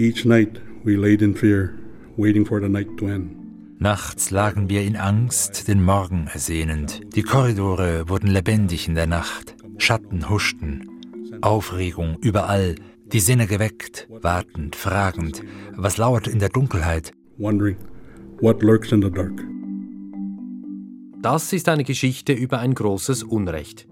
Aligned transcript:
Each 0.00 0.24
night 0.24 0.60
we 0.84 0.96
laid 0.96 1.22
in 1.22 1.34
fear, 1.34 1.74
waiting 2.16 2.46
for 2.46 2.60
the 2.60 2.68
night 2.68 2.96
to 2.98 3.08
end. 3.08 3.34
Nachts 3.80 4.30
lagen 4.30 4.70
wir 4.70 4.82
in 4.82 4.94
Angst, 4.94 5.66
den 5.66 5.84
Morgen 5.84 6.28
ersehnend. 6.32 7.00
Die 7.16 7.22
Korridore 7.22 8.08
wurden 8.08 8.28
lebendig 8.28 8.86
in 8.86 8.94
der 8.94 9.08
Nacht. 9.08 9.56
Schatten 9.76 10.30
huschten. 10.30 10.88
Aufregung 11.40 12.16
überall. 12.20 12.76
Die 13.12 13.18
Sinne 13.18 13.48
geweckt, 13.48 14.08
wartend, 14.22 14.76
fragend. 14.76 15.42
Was 15.74 15.96
lauert 15.96 16.28
in 16.28 16.38
der 16.38 16.50
Dunkelheit? 16.50 17.10
Wondering 17.36 17.76
what 18.40 18.62
lurks 18.62 18.92
in 18.92 19.02
the 19.02 19.10
dark. 19.10 19.44
Das 21.22 21.52
ist 21.52 21.68
eine 21.68 21.82
Geschichte 21.82 22.32
über 22.32 22.60
ein 22.60 22.74
großes 22.74 23.24
Unrecht. 23.24 23.88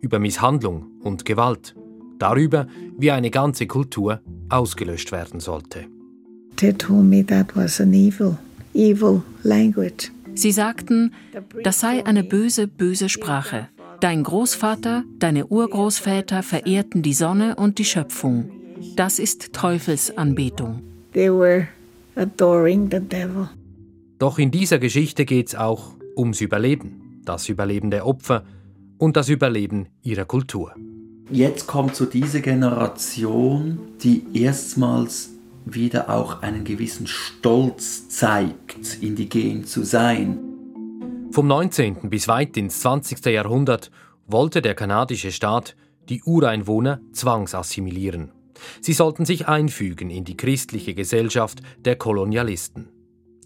Über 0.00 0.20
Misshandlung 0.20 0.86
und 1.02 1.26
Gewalt. 1.26 1.74
Darüber, 2.18 2.66
wie 2.98 3.10
eine 3.10 3.30
ganze 3.30 3.66
Kultur 3.66 4.22
ausgelöscht 4.50 5.12
werden 5.12 5.40
sollte. 5.40 5.86
They 6.56 6.72
told 6.72 7.04
me 7.04 7.24
that 7.24 7.56
was 7.56 7.80
an 7.80 7.94
evil 7.94 8.36
evil 8.74 9.22
language. 9.42 10.10
Sie 10.34 10.52
sagten, 10.52 11.12
das 11.62 11.80
sei 11.80 12.04
eine 12.06 12.24
böse, 12.24 12.66
böse 12.66 13.08
Sprache. 13.08 13.68
Dein 14.00 14.22
Großvater, 14.22 15.04
deine 15.18 15.46
Urgroßväter 15.46 16.42
verehrten 16.42 17.02
die 17.02 17.12
Sonne 17.12 17.56
und 17.56 17.78
die 17.78 17.84
Schöpfung. 17.84 18.50
Das 18.96 19.18
ist 19.18 19.52
Teufelsanbetung. 19.52 20.82
They 21.12 21.30
were 21.30 21.68
adoring 22.14 22.88
the 22.90 23.00
devil. 23.00 23.48
Doch 24.18 24.38
in 24.38 24.50
dieser 24.50 24.78
Geschichte 24.78 25.24
geht 25.24 25.48
es 25.48 25.54
auch 25.54 25.94
ums 26.16 26.40
Überleben, 26.40 27.20
das 27.24 27.48
Überleben 27.48 27.90
der 27.90 28.06
Opfer 28.06 28.44
und 28.98 29.16
das 29.16 29.28
Überleben 29.28 29.88
ihrer 30.02 30.24
Kultur. 30.24 30.74
Jetzt 31.32 31.68
kommt 31.68 31.94
so 31.94 32.06
diese 32.06 32.40
Generation, 32.40 33.78
die 34.02 34.24
erstmals 34.34 35.30
wieder 35.64 36.10
auch 36.10 36.42
einen 36.42 36.64
gewissen 36.64 37.06
Stolz 37.06 38.08
zeigt, 38.08 39.00
indigen 39.00 39.64
zu 39.64 39.84
sein. 39.84 40.38
Vom 41.30 41.46
19. 41.46 42.10
bis 42.10 42.26
weit 42.26 42.56
ins 42.56 42.80
20. 42.80 43.24
Jahrhundert 43.26 43.92
wollte 44.26 44.60
der 44.60 44.74
kanadische 44.74 45.30
Staat 45.30 45.76
die 46.08 46.20
Ureinwohner 46.24 47.00
zwangsassimilieren. 47.12 48.32
Sie 48.80 48.92
sollten 48.92 49.24
sich 49.24 49.46
einfügen 49.46 50.10
in 50.10 50.24
die 50.24 50.36
christliche 50.36 50.94
Gesellschaft 50.94 51.60
der 51.78 51.94
Kolonialisten. 51.94 52.88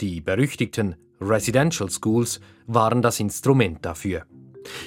Die 0.01 0.23
berüchtigten 0.23 0.97
Residential 1.21 1.91
Schools 1.91 2.41
waren 2.67 3.03
das 3.03 3.21
Instrument 3.21 3.85
dafür. 3.85 4.25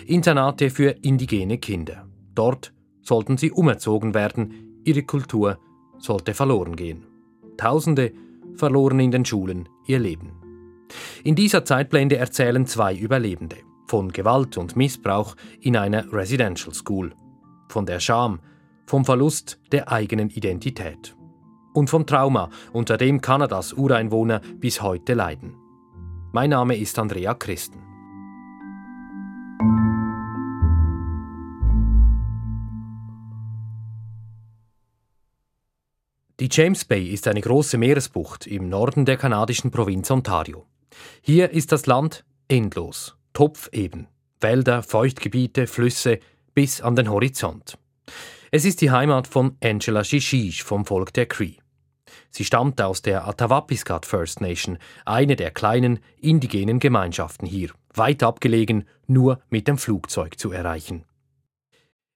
Internate 0.07 0.71
für 0.71 0.95
indigene 1.03 1.59
Kinder. 1.59 2.07
Dort 2.33 2.73
sollten 3.07 3.37
sie 3.37 3.51
umerzogen 3.51 4.13
werden, 4.13 4.81
ihre 4.83 5.03
Kultur 5.03 5.57
sollte 5.97 6.33
verloren 6.33 6.75
gehen. 6.75 7.05
Tausende 7.55 8.11
verloren 8.55 8.99
in 8.99 9.11
den 9.11 9.23
Schulen 9.25 9.69
ihr 9.85 9.99
Leben. 9.99 10.33
In 11.23 11.35
dieser 11.35 11.63
Zeitblende 11.63 12.17
erzählen 12.17 12.65
zwei 12.65 12.93
Überlebende 12.93 13.57
von 13.87 14.11
Gewalt 14.11 14.57
und 14.57 14.75
Missbrauch 14.75 15.35
in 15.61 15.77
einer 15.77 16.11
Residential 16.11 16.73
School, 16.73 17.13
von 17.69 17.85
der 17.85 18.01
Scham, 18.01 18.39
vom 18.85 19.05
Verlust 19.05 19.59
der 19.71 19.89
eigenen 19.89 20.29
Identität 20.29 21.15
und 21.73 21.89
vom 21.89 22.05
Trauma, 22.05 22.49
unter 22.73 22.97
dem 22.97 23.21
Kanadas 23.21 23.71
Ureinwohner 23.71 24.41
bis 24.59 24.81
heute 24.81 25.13
leiden. 25.13 25.55
Mein 26.33 26.49
Name 26.49 26.75
ist 26.75 26.99
Andrea 26.99 27.33
Christen. 27.33 27.79
Die 36.47 36.61
James 36.61 36.85
Bay 36.85 37.09
ist 37.09 37.27
eine 37.27 37.41
große 37.41 37.77
Meeresbucht 37.77 38.47
im 38.47 38.69
Norden 38.69 39.03
der 39.03 39.17
kanadischen 39.17 39.69
Provinz 39.69 40.09
Ontario. 40.09 40.65
Hier 41.19 41.51
ist 41.51 41.73
das 41.73 41.87
Land 41.87 42.23
endlos, 42.47 43.17
topfeben. 43.33 44.07
Wälder, 44.39 44.81
Feuchtgebiete, 44.81 45.67
Flüsse 45.67 46.19
bis 46.53 46.79
an 46.79 46.95
den 46.95 47.09
Horizont. 47.09 47.77
Es 48.49 48.63
ist 48.63 48.79
die 48.79 48.91
Heimat 48.91 49.27
von 49.27 49.57
Angela 49.61 50.05
Shishish 50.05 50.63
vom 50.63 50.85
Volk 50.85 51.11
der 51.11 51.25
Cree. 51.25 51.57
Sie 52.29 52.45
stammt 52.45 52.79
aus 52.81 53.01
der 53.01 53.27
Atawapiskat 53.27 54.05
First 54.05 54.39
Nation, 54.39 54.77
eine 55.03 55.35
der 55.35 55.51
kleinen 55.51 55.99
indigenen 56.21 56.79
Gemeinschaften 56.79 57.45
hier, 57.45 57.71
weit 57.93 58.23
abgelegen, 58.23 58.87
nur 59.05 59.41
mit 59.49 59.67
dem 59.67 59.77
Flugzeug 59.77 60.39
zu 60.39 60.53
erreichen. 60.53 61.03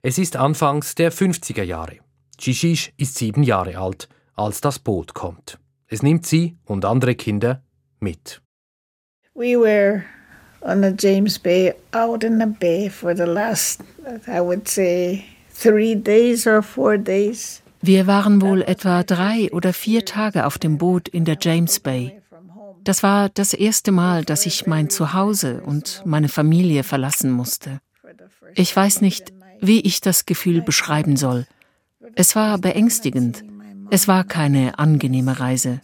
Es 0.02 0.18
ist 0.18 0.38
anfangs 0.38 0.96
der 0.96 1.12
50er 1.12 1.64
Jahre. 1.64 1.98
Shishish 2.40 2.94
ist 2.96 3.18
sieben 3.18 3.44
Jahre 3.44 3.78
alt, 3.78 4.08
als 4.42 4.62
das 4.62 4.80
Boot 4.80 5.14
kommt. 5.14 5.60
Es 5.88 6.04
nimmt 6.04 6.26
sie 6.26 6.58
und 6.66 6.86
andere 6.86 7.16
Kinder 7.16 7.64
mit. 8.00 8.42
We 9.34 9.60
were 9.60 10.04
on 10.62 10.82
the 10.82 10.94
James 10.98 11.40
Bay, 11.40 11.74
out 11.92 12.24
in 12.24 12.40
the 12.40 12.46
bay 12.46 12.90
for 12.90 13.16
the 13.16 13.24
last, 13.24 13.82
I 14.28 14.40
would 14.40 14.68
say, 14.68 15.24
three 15.54 15.96
days 15.96 16.46
or 16.48 16.62
four 16.62 16.98
days. 16.98 17.62
Wir 17.82 18.06
waren 18.06 18.42
wohl 18.42 18.62
etwa 18.62 19.04
drei 19.04 19.52
oder 19.52 19.74
vier 19.74 20.06
Tage 20.06 20.46
auf 20.46 20.60
dem 20.60 20.78
Boot 20.78 21.08
in 21.08 21.26
der 21.26 21.38
James 21.42 21.80
Bay. 21.80 22.22
Das 22.84 23.04
war 23.04 23.30
das 23.30 23.54
erste 23.54 23.92
Mal, 23.92 24.24
dass 24.24 24.46
ich 24.46 24.68
mein 24.68 24.90
Zuhause 24.90 25.62
und 25.66 26.04
meine 26.06 26.30
Familie 26.30 26.84
verlassen 26.84 27.32
musste. 27.32 27.80
Ich 28.56 28.76
weiß 28.76 29.02
nicht, 29.02 29.34
wie 29.60 29.82
ich 29.82 30.02
das 30.02 30.26
Gefühl 30.26 30.62
beschreiben 30.62 31.16
soll. 31.18 31.46
Es 32.16 32.36
war 32.36 32.58
beängstigend. 32.58 33.44
Es 33.94 34.08
war 34.08 34.24
keine 34.24 34.80
angenehme 34.80 35.42
Reise. 35.42 35.82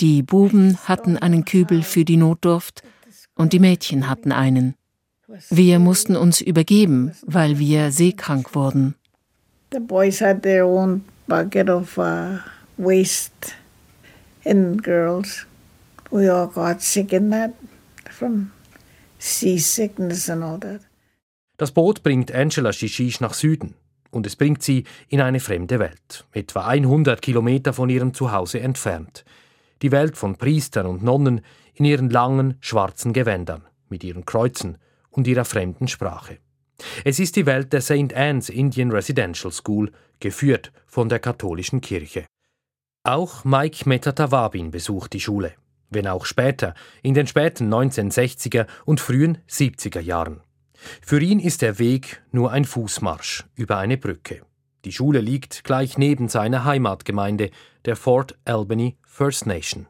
Die 0.00 0.24
Buben 0.24 0.76
hatten 0.88 1.16
einen 1.16 1.44
Kübel 1.44 1.84
für 1.84 2.04
die 2.04 2.16
Notdurft 2.16 2.82
und 3.36 3.52
die 3.52 3.60
Mädchen 3.60 4.08
hatten 4.08 4.32
einen. 4.32 4.74
Wir 5.48 5.78
mussten 5.78 6.16
uns 6.16 6.40
übergeben, 6.40 7.12
weil 7.24 7.60
wir 7.60 7.92
seekrank 7.92 8.56
wurden. 8.56 8.96
The 9.72 9.78
boys 9.78 10.20
had 10.20 10.42
their 10.42 10.66
own 10.66 11.04
bucket 11.28 11.70
of 11.70 11.96
uh, 11.96 12.38
waste, 12.76 13.54
and 14.44 14.82
girls, 14.82 15.46
we 16.10 16.28
all 16.28 16.48
got 16.48 16.82
sick 16.82 17.12
in 17.12 17.30
that 17.30 17.52
from 18.10 18.50
seasickness 19.20 20.28
and 20.28 20.42
all 20.42 20.58
that. 20.58 20.80
Das 21.56 21.70
Boot 21.70 22.02
bringt 22.02 22.32
Angela 22.32 22.72
Shishish 22.72 23.20
nach 23.20 23.34
Süden 23.34 23.74
und 24.12 24.26
es 24.26 24.36
bringt 24.36 24.62
sie 24.62 24.84
in 25.08 25.20
eine 25.20 25.40
fremde 25.40 25.80
Welt, 25.80 26.26
etwa 26.32 26.66
100 26.66 27.20
Kilometer 27.20 27.72
von 27.72 27.88
ihrem 27.88 28.14
Zuhause 28.14 28.60
entfernt. 28.60 29.24
Die 29.80 29.90
Welt 29.90 30.16
von 30.16 30.36
Priestern 30.36 30.86
und 30.86 31.02
Nonnen 31.02 31.40
in 31.74 31.84
ihren 31.84 32.10
langen, 32.10 32.56
schwarzen 32.60 33.12
Gewändern, 33.12 33.64
mit 33.88 34.04
ihren 34.04 34.24
Kreuzen 34.24 34.78
und 35.10 35.26
ihrer 35.26 35.44
fremden 35.44 35.88
Sprache. 35.88 36.38
Es 37.04 37.18
ist 37.18 37.36
die 37.36 37.46
Welt 37.46 37.72
der 37.72 37.80
St. 37.80 38.14
Anne's 38.14 38.48
Indian 38.48 38.92
Residential 38.92 39.52
School, 39.52 39.90
geführt 40.20 40.72
von 40.86 41.08
der 41.08 41.18
katholischen 41.18 41.80
Kirche. 41.80 42.26
Auch 43.04 43.44
Mike 43.44 43.88
Metatawabin 43.88 44.70
besucht 44.70 45.12
die 45.14 45.20
Schule, 45.20 45.54
wenn 45.90 46.06
auch 46.06 46.26
später, 46.26 46.74
in 47.02 47.14
den 47.14 47.26
späten 47.26 47.72
1960er 47.72 48.66
und 48.84 49.00
frühen 49.00 49.38
70er 49.48 50.00
Jahren. 50.00 50.40
Für 51.00 51.20
ihn 51.20 51.40
ist 51.40 51.62
der 51.62 51.78
Weg 51.78 52.22
nur 52.32 52.52
ein 52.52 52.64
Fußmarsch 52.64 53.44
über 53.54 53.78
eine 53.78 53.96
Brücke. 53.96 54.42
Die 54.84 54.92
Schule 54.92 55.20
liegt 55.20 55.62
gleich 55.64 55.96
neben 55.96 56.28
seiner 56.28 56.64
Heimatgemeinde, 56.64 57.50
der 57.84 57.96
Fort 57.96 58.36
Albany 58.44 58.96
First 59.06 59.46
Nation, 59.46 59.86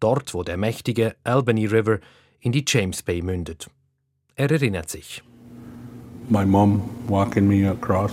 dort 0.00 0.34
wo 0.34 0.42
der 0.42 0.56
mächtige 0.56 1.16
Albany 1.24 1.66
River 1.66 1.98
in 2.40 2.52
die 2.52 2.64
James 2.66 3.02
Bay 3.02 3.22
mündet. 3.22 3.68
Er 4.36 4.50
erinnert 4.50 4.90
sich. 4.90 5.22
My 6.28 6.44
mom 6.44 6.82
walking 7.08 7.46
me 7.46 7.68
across 7.68 8.12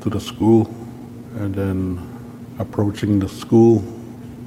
to 0.00 0.10
the 0.10 0.20
school 0.20 0.68
and 1.40 1.54
then 1.54 1.98
approaching 2.58 3.20
the 3.20 3.28
school 3.28 3.82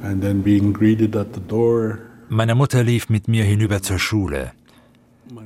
and 0.04 0.22
then 0.22 0.42
being 0.42 0.74
greeted 0.74 1.16
at 1.16 1.34
the 1.34 1.42
door. 1.42 2.00
Meine 2.30 2.56
Mutter 2.56 2.84
lief 2.84 3.10
mit 3.10 3.28
mir 3.28 3.44
hinüber 3.44 3.82
zur 3.82 4.00
Schule. 4.00 4.52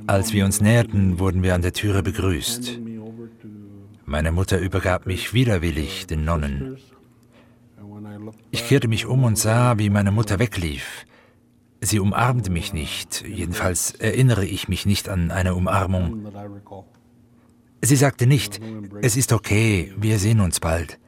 Als 0.06 0.32
wir 0.32 0.44
uns 0.44 0.60
näherten, 0.60 1.18
wurden 1.18 1.42
wir 1.42 1.54
an 1.54 1.62
der 1.62 1.72
Türe 1.72 2.02
begrüßt. 2.02 2.78
Meine 4.04 4.32
Mutter 4.32 4.58
übergab 4.58 5.06
mich 5.06 5.32
widerwillig 5.32 6.06
den 6.06 6.24
Nonnen. 6.24 6.76
Ich 8.50 8.66
kehrte 8.66 8.88
mich 8.88 9.06
um 9.06 9.24
und 9.24 9.38
sah, 9.38 9.78
wie 9.78 9.90
meine 9.90 10.12
Mutter 10.12 10.38
weglief. 10.38 11.06
Sie 11.80 11.98
umarmte 11.98 12.50
mich 12.50 12.72
nicht, 12.72 13.24
jedenfalls 13.26 13.92
erinnere 13.92 14.44
ich 14.44 14.68
mich 14.68 14.86
nicht 14.86 15.08
an 15.08 15.30
eine 15.30 15.54
Umarmung. 15.54 16.26
Sie 17.80 17.96
sagte 17.96 18.26
nicht, 18.26 18.60
es 19.00 19.16
ist 19.16 19.32
okay, 19.32 19.92
wir 19.96 20.18
sehen 20.18 20.40
uns 20.40 20.60
bald. 20.60 21.00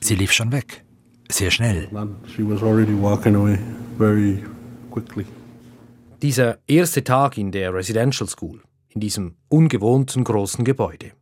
Sie 0.00 0.14
lief 0.14 0.30
schon 0.32 0.52
weg, 0.52 0.84
sehr 1.28 1.50
schnell. 1.50 1.88
She 2.26 2.48
was 2.48 2.62
already 2.62 2.94
walking 2.94 3.34
away 3.34 3.58
very 3.98 4.44
quickly. 4.90 5.26
Dieser 6.22 6.58
erste 6.66 7.02
Tag 7.02 7.38
in 7.38 7.50
der 7.50 7.72
Residential 7.72 8.28
School, 8.28 8.60
in 8.90 9.00
diesem 9.00 9.36
ungewohnten 9.48 10.22
großen 10.22 10.64
Gebäude. 10.64 11.12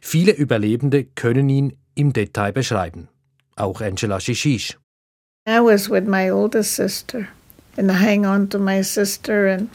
Viele 0.00 0.32
Überlebende 0.32 1.04
können 1.04 1.48
ihn 1.48 1.76
im 1.94 2.12
Detail 2.12 2.52
beschreiben. 2.52 3.08
Auch 3.54 3.80
Angela 3.80 4.18
Shishish. 4.18 4.76
I 5.48 5.60
was 5.60 5.88
with 5.88 6.04
my 6.06 6.30
oldest 6.32 6.74
sister 6.74 7.28
and 7.76 7.90
I 7.90 7.94
hang 7.94 8.26
on 8.26 8.50
to 8.50 8.58
my 8.58 8.82
sister 8.82 9.52
and 9.52 9.68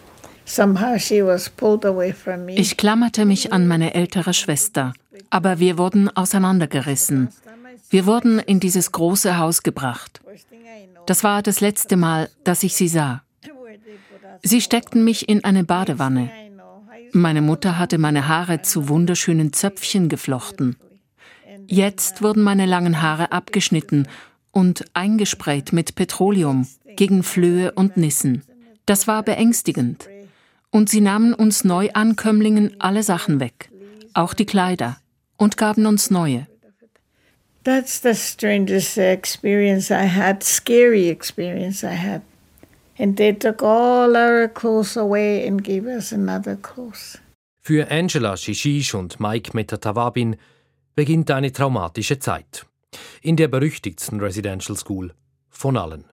somehow 0.46 0.98
she 1.00 1.26
was 1.26 1.50
pulled 1.50 1.86
away 1.86 2.12
from 2.12 2.46
me. 2.46 2.56
Ich 2.56 2.76
klammerte 2.76 3.26
mich 3.26 3.54
an 3.54 3.68
meine 3.68 3.94
ältere 3.94 4.34
Schwester, 4.34 4.94
aber 5.30 5.60
wir 5.60 5.78
wurden 5.78 6.10
auseinandergerissen. 6.10 7.30
Wir 7.90 8.06
wurden 8.06 8.40
in 8.40 8.60
dieses 8.60 8.92
große 8.92 9.38
Haus 9.38 9.64
gebracht. 9.64 10.22
Das 11.06 11.24
war 11.24 11.42
das 11.42 11.62
letzte 11.62 11.96
Mal, 11.96 12.30
dass 12.44 12.64
ich 12.64 12.76
sie 12.76 12.88
sah. 12.88 13.23
Sie 14.44 14.60
steckten 14.60 15.06
mich 15.06 15.30
in 15.30 15.44
eine 15.46 15.64
Badewanne. 15.64 16.30
Meine 17.14 17.42
Mutter 17.42 17.80
hatte 17.80 17.98
meine 17.98 18.28
Haare 18.28 18.62
zu 18.62 18.90
wunderschönen 18.90 19.54
Zöpfchen 19.54 20.10
geflochten. 20.10 20.76
Jetzt 21.68 22.22
wurden 22.22 22.44
meine 22.44 22.66
langen 22.66 23.02
Haare 23.02 23.32
abgeschnitten 23.32 24.08
und 24.52 24.84
eingesprayt 24.94 25.72
mit 25.72 25.96
Petroleum 25.96 26.68
gegen 26.98 27.24
Flöhe 27.24 27.72
und 27.72 27.96
Nissen. 27.96 28.44
Das 28.86 29.08
war 29.08 29.24
beängstigend. 29.24 30.10
Und 30.72 30.90
sie 30.90 31.02
nahmen 31.02 31.34
uns 31.34 31.64
Neuankömmlingen 31.64 32.76
alle 32.80 33.04
Sachen 33.04 33.40
weg, 33.40 33.70
auch 34.14 34.34
die 34.34 34.46
Kleider, 34.46 34.98
und 35.38 35.56
gaben 35.56 35.86
uns 35.86 36.12
neue. 36.12 36.48
That's 37.64 38.02
the 38.02 38.14
strangest 38.14 38.98
experience 38.98 39.90
I 39.90 40.06
had, 40.10 40.44
scary 40.44 41.10
experience 41.10 41.84
I 41.84 41.96
had. 41.96 42.22
And 42.98 43.18
they 43.18 43.34
took 43.34 43.64
all 43.64 44.16
our 44.16 44.48
clothes 44.48 44.98
away 44.98 45.48
and 45.48 45.64
gave 45.64 45.86
us 45.88 46.12
another 46.12 46.56
clothes. 46.56 47.20
Für 47.62 47.90
Angela 47.90 48.36
Shishish 48.36 48.94
und 48.94 49.20
Mike 49.20 49.52
Metatawabin 49.54 50.36
beginnt 50.96 51.32
eine 51.32 51.52
traumatische 51.52 52.20
Zeit. 52.20 52.66
In 53.22 53.36
der 53.36 53.48
berüchtigsten 53.48 54.20
Residential 54.20 54.78
School 54.78 55.14
von 55.50 55.78
allen. 55.78 56.06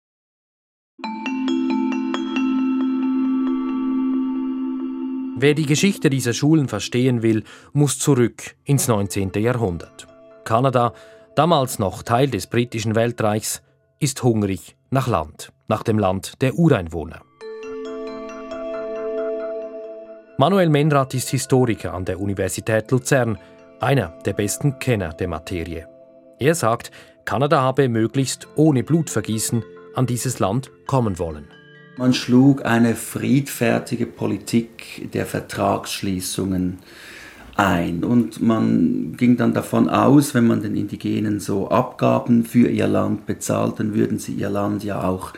Wer 5.40 5.54
die 5.54 5.66
Geschichte 5.66 6.10
dieser 6.10 6.32
Schulen 6.32 6.68
verstehen 6.68 7.22
will, 7.22 7.44
muss 7.72 7.98
zurück 7.98 8.56
ins 8.64 8.88
19. 8.88 9.30
Jahrhundert. 9.36 10.08
Kanada, 10.44 10.92
damals 11.36 11.78
noch 11.78 12.02
Teil 12.02 12.28
des 12.28 12.48
britischen 12.48 12.96
Weltreichs, 12.96 13.62
ist 14.00 14.22
hungrig 14.22 14.76
nach 14.90 15.08
Land 15.08 15.52
nach 15.68 15.82
dem 15.82 15.98
Land 15.98 16.40
der 16.40 16.54
Ureinwohner. 16.54 17.20
Manuel 20.38 20.68
Menrath 20.68 21.14
ist 21.14 21.30
Historiker 21.30 21.94
an 21.94 22.04
der 22.04 22.20
Universität 22.20 22.90
Luzern, 22.90 23.38
einer 23.80 24.16
der 24.24 24.32
besten 24.32 24.78
Kenner 24.78 25.12
der 25.12 25.28
Materie. 25.28 25.88
Er 26.38 26.54
sagt, 26.54 26.90
Kanada 27.24 27.60
habe 27.60 27.88
möglichst 27.88 28.46
ohne 28.56 28.82
Blutvergießen 28.82 29.64
an 29.94 30.06
dieses 30.06 30.38
Land 30.38 30.70
kommen 30.86 31.18
wollen. 31.18 31.48
Man 31.96 32.14
schlug 32.14 32.64
eine 32.64 32.94
friedfertige 32.94 34.06
Politik 34.06 35.10
der 35.12 35.26
Vertragsschließungen 35.26 36.78
ein. 37.58 38.04
Und 38.04 38.40
man 38.40 39.14
ging 39.16 39.36
dann 39.36 39.52
davon 39.52 39.88
aus, 39.88 40.34
wenn 40.34 40.46
man 40.46 40.62
den 40.62 40.76
Indigenen 40.76 41.40
so 41.40 41.68
Abgaben 41.68 42.44
für 42.44 42.68
ihr 42.68 42.86
Land 42.86 43.26
bezahlt, 43.26 43.80
dann 43.80 43.94
würden 43.94 44.18
sie 44.18 44.32
ihr 44.32 44.48
Land 44.48 44.84
ja 44.84 45.02
auch 45.02 45.32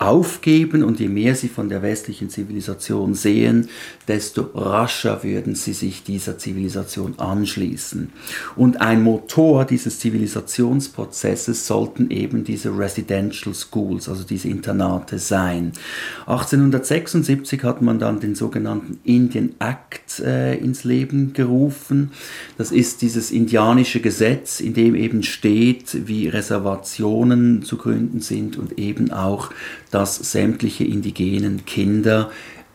aufgeben 0.00 0.82
und 0.82 0.98
je 0.98 1.08
mehr 1.08 1.34
sie 1.34 1.48
von 1.48 1.68
der 1.68 1.82
westlichen 1.82 2.30
Zivilisation 2.30 3.12
sehen, 3.12 3.68
desto 4.08 4.48
rascher 4.54 5.22
würden 5.22 5.54
sie 5.54 5.74
sich 5.74 6.02
dieser 6.02 6.38
Zivilisation 6.38 7.18
anschließen. 7.18 8.10
Und 8.56 8.80
ein 8.80 9.02
Motor 9.02 9.66
dieses 9.66 9.98
Zivilisationsprozesses 9.98 11.66
sollten 11.66 12.10
eben 12.10 12.44
diese 12.44 12.76
Residential 12.76 13.54
Schools, 13.54 14.08
also 14.08 14.24
diese 14.24 14.48
Internate 14.48 15.18
sein. 15.18 15.72
1876 16.20 17.62
hat 17.62 17.82
man 17.82 17.98
dann 17.98 18.20
den 18.20 18.34
sogenannten 18.34 19.00
Indian 19.04 19.50
Act 19.58 20.20
äh, 20.20 20.56
ins 20.56 20.84
Leben 20.84 21.34
gerufen. 21.34 22.12
Das 22.56 22.72
ist 22.72 23.02
dieses 23.02 23.30
indianische 23.30 24.00
Gesetz, 24.00 24.60
in 24.60 24.72
dem 24.72 24.94
eben 24.94 25.22
steht, 25.22 26.08
wie 26.08 26.26
Reservationen 26.26 27.62
zu 27.64 27.76
gründen 27.76 28.20
sind 28.20 28.56
und 28.56 28.78
eben 28.78 29.12
auch 29.12 29.50
dass 29.90 30.16
sämtliche 30.16 30.84
indigenen 30.84 31.64
Kinder 31.64 32.30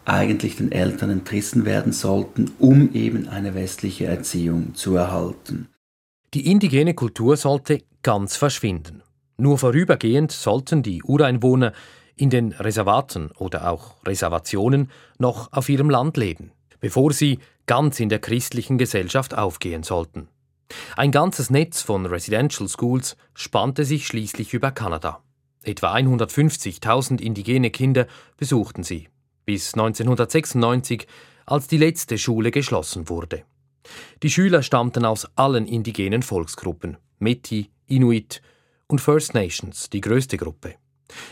eigentlich 0.06 0.58
den 0.58 0.72
Eltern 0.72 1.10
entrissen 1.10 1.66
werden 1.66 1.92
sollten, 1.92 2.52
um 2.60 2.94
eben 2.94 3.28
eine 3.28 3.56
westliche 3.56 4.06
Erziehung 4.06 4.76
zu 4.76 4.96
erhalten. 4.96 5.70
Die 6.34 6.52
indigene 6.52 6.94
Kultur 6.94 7.38
sollte 7.38 7.82
ganz 8.04 8.36
verschwinden. 8.36 9.02
Nur 9.38 9.58
vorübergehend 9.58 10.32
sollten 10.32 10.84
die 10.84 11.04
Ureinwohner 11.04 11.74
in 12.16 12.30
den 12.30 12.52
Reservaten 12.54 13.32
oder 13.38 13.70
auch 13.70 13.96
Reservationen 14.06 14.90
noch 15.18 15.52
auf 15.52 15.70
ihrem 15.70 15.90
Land 15.90 16.18
leben, 16.18 16.52
bevor 16.80 17.12
sie 17.12 17.40
ganz 17.66 18.00
in 18.00 18.10
der 18.10 18.20
christlichen 18.20 18.78
Gesellschaft 18.78 19.36
aufgehen 19.38 19.84
sollten. 19.84 20.28
Ein 20.96 21.12
ganzes 21.12 21.50
Netz 21.50 21.82
von 21.82 22.06
Residential 22.06 22.70
Schools 22.70 23.18
spannte 23.34 23.86
sich 23.86 24.08
schließlich 24.08 24.54
über 24.54 24.72
Kanada. 24.72 25.25
Etwa 25.66 25.96
150.000 25.96 27.20
indigene 27.20 27.72
Kinder 27.72 28.06
besuchten 28.38 28.84
sie, 28.84 29.08
bis 29.46 29.74
1996, 29.74 31.08
als 31.48 31.68
die 31.68 31.78
letzte 31.78 32.20
Schule 32.20 32.52
geschlossen 32.52 33.10
wurde. 33.10 33.44
Die 34.22 34.30
Schüler 34.30 34.62
stammten 34.62 35.06
aus 35.06 35.28
allen 35.36 35.66
indigenen 35.66 36.22
Volksgruppen, 36.22 36.98
Metis, 37.18 37.66
Inuit 37.88 38.44
und 38.88 39.02
First 39.02 39.34
Nations, 39.34 39.90
die 39.90 40.02
größte 40.02 40.38
Gruppe. 40.38 40.76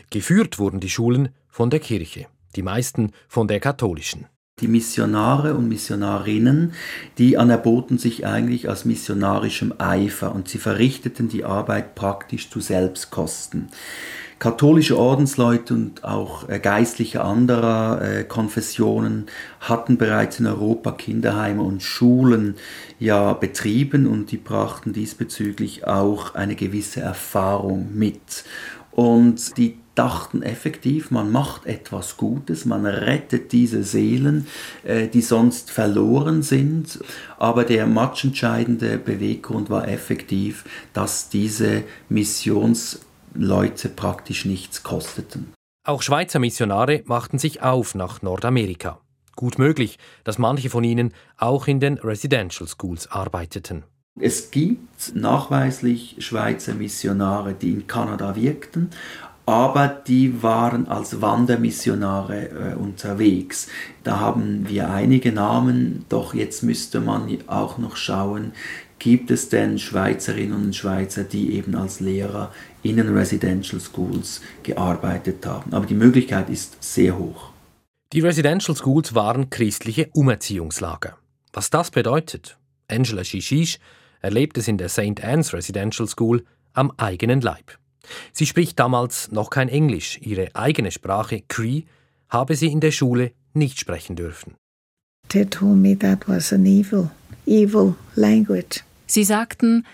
Geführt 0.10 0.58
wurden 0.58 0.80
die 0.80 0.90
Schulen 0.90 1.30
von 1.48 1.70
der 1.70 1.80
Kirche, 1.80 2.26
die 2.56 2.64
meisten 2.64 3.12
von 3.28 3.48
der 3.48 3.60
katholischen. 3.60 4.26
Die 4.60 4.68
Missionare 4.68 5.56
und 5.56 5.68
Missionarinnen, 5.68 6.74
die 7.18 7.38
anerboten 7.38 7.98
sich 7.98 8.26
eigentlich 8.26 8.70
aus 8.70 8.86
missionarischem 8.86 9.74
Eifer 9.80 10.34
und 10.34 10.48
sie 10.48 10.60
verrichteten 10.60 11.28
die 11.28 11.44
Arbeit 11.44 11.96
praktisch 11.96 12.50
zu 12.52 12.60
Selbstkosten. 12.60 13.70
Katholische 14.44 15.00
Ordensleute 15.00 15.74
und 15.74 16.04
auch 16.04 16.50
äh, 16.50 16.60
Geistliche 16.60 17.24
anderer 17.24 18.01
äh, 18.01 18.24
Konfessionen 18.25 19.28
hatten 19.62 19.98
bereits 19.98 20.42
in 20.42 20.48
Europa 20.48 20.92
Kinderheime 20.92 21.62
und 21.62 21.81
Schulen 21.81 22.56
ja 23.00 23.32
betrieben 23.32 24.06
und 24.06 24.32
die 24.34 24.38
brachten 24.38 24.91
diesbezüglich 24.91 25.88
auch 25.88 26.36
eine 26.36 26.56
gewisse 26.56 27.00
Erfahrung 27.00 27.96
mit. 27.96 28.44
Und 28.91 29.56
die 29.56 29.77
dachten 29.96 30.44
effektiv, 30.44 31.10
man 31.10 31.32
macht 31.32 31.65
etwas 31.65 32.18
Gutes, 32.18 32.65
man 32.65 32.86
rettet 32.86 33.53
diese 33.53 33.86
Seelen, 33.86 34.48
äh, 34.84 35.08
die 35.08 35.22
sonst 35.22 35.72
verloren 35.72 36.44
sind. 36.44 37.00
Aber 37.38 37.63
der 37.63 37.88
matchentscheidende 37.88 38.98
Beweggrund 38.98 39.70
war 39.70 39.88
effektiv, 39.88 40.65
dass 40.91 41.29
diese 41.29 41.84
Missions 42.10 43.00
Leute 43.34 43.90
praktisch 43.90 44.46
nichts 44.46 44.84
kosteten. 44.84 45.54
Auch 45.86 46.02
Schweizer 46.02 46.40
Missionare 46.40 47.04
machten 47.06 47.40
sich 47.40 47.62
auf 47.62 47.96
nach 47.96 48.22
Nordamerika. 48.22 49.00
Gut 49.36 49.58
möglich, 49.58 49.98
dass 50.24 50.38
manche 50.38 50.70
von 50.70 50.84
ihnen 50.84 51.13
auch 51.38 51.68
in 51.68 51.80
den 51.80 51.98
Residential 51.98 52.68
Schools 52.68 53.10
arbeiteten. 53.12 53.84
Es 54.20 54.52
gibt 54.52 55.16
nachweislich 55.16 56.18
Schweizer 56.20 56.75
Missionare, 56.75 57.56
die 57.56 57.72
in 57.72 57.88
Kanada 57.88 58.36
wirkten, 58.36 58.92
aber 59.46 59.88
die 59.88 60.42
waren 60.42 60.88
als 60.88 61.22
Wandermissionare 61.22 62.50
äh, 62.50 62.76
unterwegs. 62.76 63.68
Da 64.04 64.20
haben 64.20 64.70
wir 64.70 64.90
einige 64.90 65.32
Namen, 65.32 66.06
doch 66.10 66.34
jetzt 66.34 66.64
müsste 66.64 67.02
man 67.02 67.38
auch 67.48 67.78
noch 67.78 67.98
schauen, 67.98 68.54
gibt 69.00 69.32
es 69.32 69.50
denn 69.50 69.80
Schweizerinnen 69.80 70.54
und 70.66 70.76
Schweizer, 70.76 71.26
die 71.26 71.54
eben 71.54 71.76
als 71.76 72.00
Lehrer 72.00 72.54
in 72.84 72.96
den 72.96 73.10
Residential 73.10 73.82
Schools 73.82 74.42
gearbeitet 74.64 75.46
haben. 75.46 75.74
Aber 75.74 75.86
die 75.86 75.94
Möglichkeit 75.94 76.50
ist 76.50 76.82
sehr 76.82 77.18
hoch. 77.18 77.50
Die 78.14 78.22
Residential 78.22 78.78
Schools 78.78 79.14
waren 79.14 79.50
christliche 79.50 80.10
Umerziehungslager. 80.14 81.18
Was 81.52 81.70
das 81.70 81.92
bedeutet, 81.92 82.58
Angela 82.88 83.24
Shishish 83.24 83.80
erlebt 84.22 84.58
es 84.58 84.70
in 84.70 84.78
der 84.78 84.88
St. 84.88 85.22
Anne's 85.22 85.52
Residential 85.54 86.08
School 86.08 86.46
am 86.74 86.92
eigenen 86.98 87.42
Leib. 87.42 87.78
Sie 88.31 88.45
spricht 88.45 88.79
damals 88.79 89.31
noch 89.31 89.50
kein 89.50 89.69
Englisch, 89.69 90.19
ihre 90.22 90.55
eigene 90.55 90.91
Sprache, 90.91 91.41
Cree, 91.48 91.83
habe 92.29 92.55
sie 92.55 92.67
in 92.67 92.79
der 92.79 92.91
Schule 92.91 93.31
nicht 93.53 93.79
sprechen 93.79 94.15
dürfen. 94.15 94.55
They 95.29 95.45
told 95.45 95.77
me 95.77 95.98
that 95.98 96.27
was 96.27 96.51
an 96.51 96.65
evil, 96.65 97.10
evil 97.45 97.95
language. 98.15 98.83
Sie 99.05 99.24
sagten, 99.24 99.86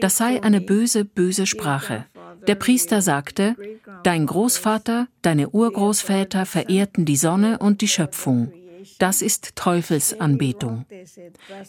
das 0.00 0.18
sei 0.18 0.42
eine 0.42 0.60
böse, 0.60 1.04
böse 1.04 1.46
Sprache. 1.46 2.06
Der 2.46 2.54
Priester 2.54 3.02
sagte, 3.02 3.56
dein 4.04 4.26
Großvater, 4.26 5.08
deine 5.22 5.50
Urgroßväter 5.50 6.46
verehrten 6.46 7.04
die 7.04 7.16
Sonne 7.16 7.58
und 7.58 7.80
die 7.80 7.88
Schöpfung. 7.88 8.52
Das 8.98 9.22
ist 9.22 9.56
Teufelsanbetung. 9.56 10.86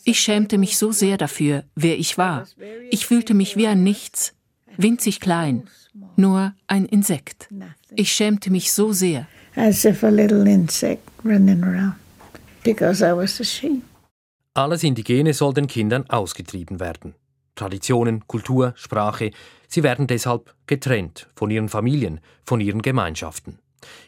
Ich 0.04 0.20
schämte 0.20 0.58
mich 0.58 0.78
so 0.78 0.92
sehr 0.92 1.18
dafür, 1.18 1.64
wer 1.76 1.98
ich 1.98 2.18
war. 2.18 2.48
Ich 2.92 3.06
fühlte 3.08 3.34
mich 3.34 3.58
wie 3.58 3.68
ein 3.68 3.84
Nichts. 3.84 4.34
Winzig 4.78 5.20
klein, 5.20 5.70
nur 6.16 6.54
ein 6.68 6.86
Insekt. 6.86 7.50
Ich 7.96 8.12
schämte 8.12 8.52
mich 8.52 8.72
so 8.72 8.92
sehr. 8.92 9.28
As 9.56 9.86
if 9.86 10.04
a 10.04 10.10
little 10.10 10.50
insect 10.50 11.02
running 11.24 11.64
around, 11.64 11.96
because 12.64 13.04
I 13.04 13.16
was 13.16 13.40
ashamed. 13.42 13.84
Alles 14.54 14.84
Indigene 14.84 15.34
soll 15.34 15.54
den 15.54 15.68
Kindern 15.68 16.10
ausgetrieben 16.10 16.80
werden. 16.80 17.16
Traditionen, 17.56 18.28
Kultur, 18.28 18.74
Sprache, 18.76 19.32
sie 19.68 19.84
werden 19.84 20.08
deshalb 20.08 20.54
getrennt 20.66 21.30
von 21.36 21.52
ihren 21.52 21.70
Familien, 21.70 22.20
von 22.44 22.62
ihren 22.62 22.82
Gemeinschaften. 22.82 23.60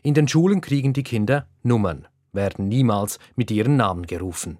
In 0.03 0.13
den 0.13 0.27
Schulen 0.27 0.61
kriegen 0.61 0.93
die 0.93 1.03
Kinder 1.03 1.47
Nummern, 1.63 2.07
werden 2.33 2.67
niemals 2.67 3.19
mit 3.35 3.51
ihren 3.51 3.77
Namen 3.77 4.05
gerufen. 4.05 4.57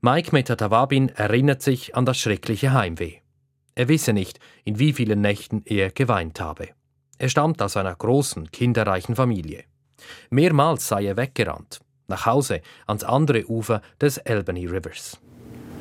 Mike 0.00 0.30
Metatawabin 0.32 1.08
erinnert 1.10 1.62
sich 1.62 1.96
an 1.96 2.06
das 2.06 2.18
schreckliche 2.18 2.72
Heimweh. 2.72 3.23
Er 3.76 3.88
wisse 3.88 4.12
nicht, 4.12 4.38
in 4.64 4.78
wie 4.78 4.92
vielen 4.92 5.20
Nächten 5.20 5.62
er 5.64 5.90
geweint 5.90 6.40
habe. 6.40 6.68
Er 7.18 7.28
stammt 7.28 7.60
aus 7.60 7.76
einer 7.76 7.94
großen, 7.94 8.50
kinderreichen 8.50 9.16
Familie. 9.16 9.64
Mehrmals 10.30 10.88
sei 10.88 11.06
er 11.06 11.16
weggerannt, 11.16 11.80
nach 12.06 12.26
Hause 12.26 12.60
ans 12.86 13.04
andere 13.04 13.44
Ufer 13.48 13.82
des 14.00 14.18
Albany 14.18 14.66
Rivers. 14.66 15.18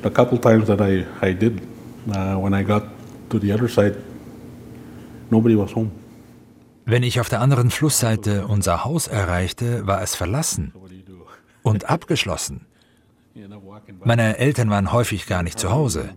The 0.04 0.10
couple 0.10 0.40
times 0.40 0.68
that 0.68 0.82
I, 0.82 1.06
I 1.22 1.34
did, 1.34 1.62
uh, 2.10 2.36
when 2.42 2.54
I 2.54 2.64
got 2.64 2.84
to 3.30 3.40
the 3.40 3.54
other 3.54 3.68
side, 3.70 3.96
nobody 5.30 5.58
was 5.58 5.76
home. 5.76 5.92
Wenn 6.86 7.04
ich 7.04 7.20
auf 7.22 7.30
der 7.30 7.40
anderen 7.40 7.72
Flussseite 7.72 8.46
unser 8.48 8.84
Haus 8.84 9.08
erreichte, 9.08 9.88
war 9.88 10.02
es 10.02 10.16
verlassen 10.16 10.74
und 11.62 11.90
abgeschlossen. 11.90 12.66
Meine 14.04 14.38
Eltern 14.38 14.70
waren 14.70 14.92
häufig 14.92 15.26
gar 15.26 15.44
nicht 15.44 15.58
zu 15.58 15.72
Hause. 15.72 16.10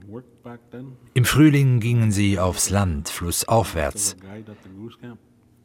Im 1.15 1.25
Frühling 1.25 1.81
gingen 1.81 2.13
sie 2.13 2.39
aufs 2.39 2.71
Land, 2.71 3.09
flussaufwärts. 3.09 4.17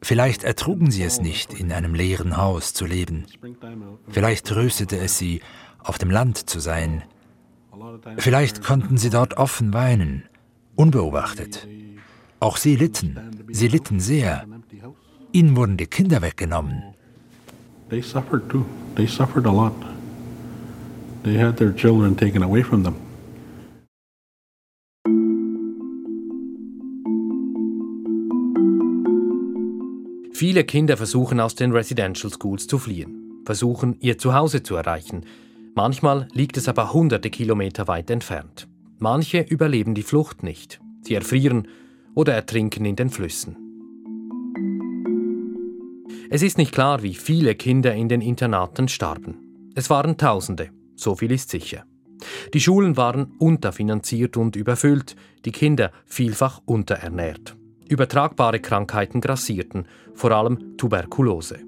Vielleicht 0.02 0.42
ertrugen 0.42 0.90
sie 0.90 1.04
es 1.04 1.20
nicht, 1.20 1.54
in 1.54 1.72
einem 1.72 1.94
leeren 1.94 2.36
Haus 2.36 2.74
zu 2.74 2.86
leben. 2.86 3.24
Vielleicht 4.08 4.46
tröstete 4.46 4.98
es 4.98 5.18
sie, 5.18 5.40
auf 5.78 5.98
dem 5.98 6.10
Land 6.10 6.50
zu 6.50 6.58
sein. 6.58 7.02
Vielleicht 8.18 8.62
konnten 8.62 8.98
sie 8.98 9.10
dort 9.10 9.36
offen 9.36 9.72
weinen, 9.72 10.24
unbeobachtet. 10.74 11.68
Auch 12.40 12.56
sie 12.56 12.76
litten, 12.76 13.18
sie 13.50 13.68
litten 13.68 14.00
sehr. 14.00 14.44
Ihnen 15.30 15.56
wurden 15.56 15.76
die 15.76 15.86
Kinder 15.86 16.20
weggenommen. 16.22 16.82
They 17.88 18.02
suffered 18.02 18.48
too. 18.48 18.64
They 18.96 19.06
suffered 19.06 19.46
a 19.46 19.52
lot. 19.52 19.74
They 21.22 21.38
had 21.38 21.56
their 21.56 21.74
children 21.74 22.16
taken 22.16 22.42
away 22.42 22.62
from 22.62 22.82
them. 22.82 22.96
Viele 30.42 30.64
Kinder 30.64 30.96
versuchen 30.96 31.38
aus 31.38 31.54
den 31.54 31.70
Residential 31.70 32.32
Schools 32.32 32.66
zu 32.66 32.80
fliehen, 32.80 33.44
versuchen 33.44 33.96
ihr 34.00 34.18
Zuhause 34.18 34.64
zu 34.64 34.74
erreichen. 34.74 35.24
Manchmal 35.76 36.26
liegt 36.32 36.56
es 36.56 36.66
aber 36.66 36.92
hunderte 36.92 37.30
Kilometer 37.30 37.86
weit 37.86 38.10
entfernt. 38.10 38.66
Manche 38.98 39.38
überleben 39.38 39.94
die 39.94 40.02
Flucht 40.02 40.42
nicht. 40.42 40.80
Sie 41.02 41.14
erfrieren 41.14 41.68
oder 42.16 42.34
ertrinken 42.34 42.84
in 42.84 42.96
den 42.96 43.08
Flüssen. 43.08 43.56
Es 46.28 46.42
ist 46.42 46.58
nicht 46.58 46.72
klar, 46.72 47.04
wie 47.04 47.14
viele 47.14 47.54
Kinder 47.54 47.94
in 47.94 48.08
den 48.08 48.20
Internaten 48.20 48.88
starben. 48.88 49.70
Es 49.76 49.90
waren 49.90 50.18
Tausende, 50.18 50.70
so 50.96 51.14
viel 51.14 51.30
ist 51.30 51.50
sicher. 51.50 51.84
Die 52.52 52.60
Schulen 52.60 52.96
waren 52.96 53.32
unterfinanziert 53.38 54.36
und 54.36 54.56
überfüllt, 54.56 55.14
die 55.44 55.52
Kinder 55.52 55.92
vielfach 56.04 56.62
unterernährt. 56.64 57.56
Übertragbare 57.92 58.58
Krankheiten 58.58 59.20
grassierten, 59.20 59.86
vor 60.14 60.30
allem 60.30 60.78
Tuberkulose. 60.78 61.58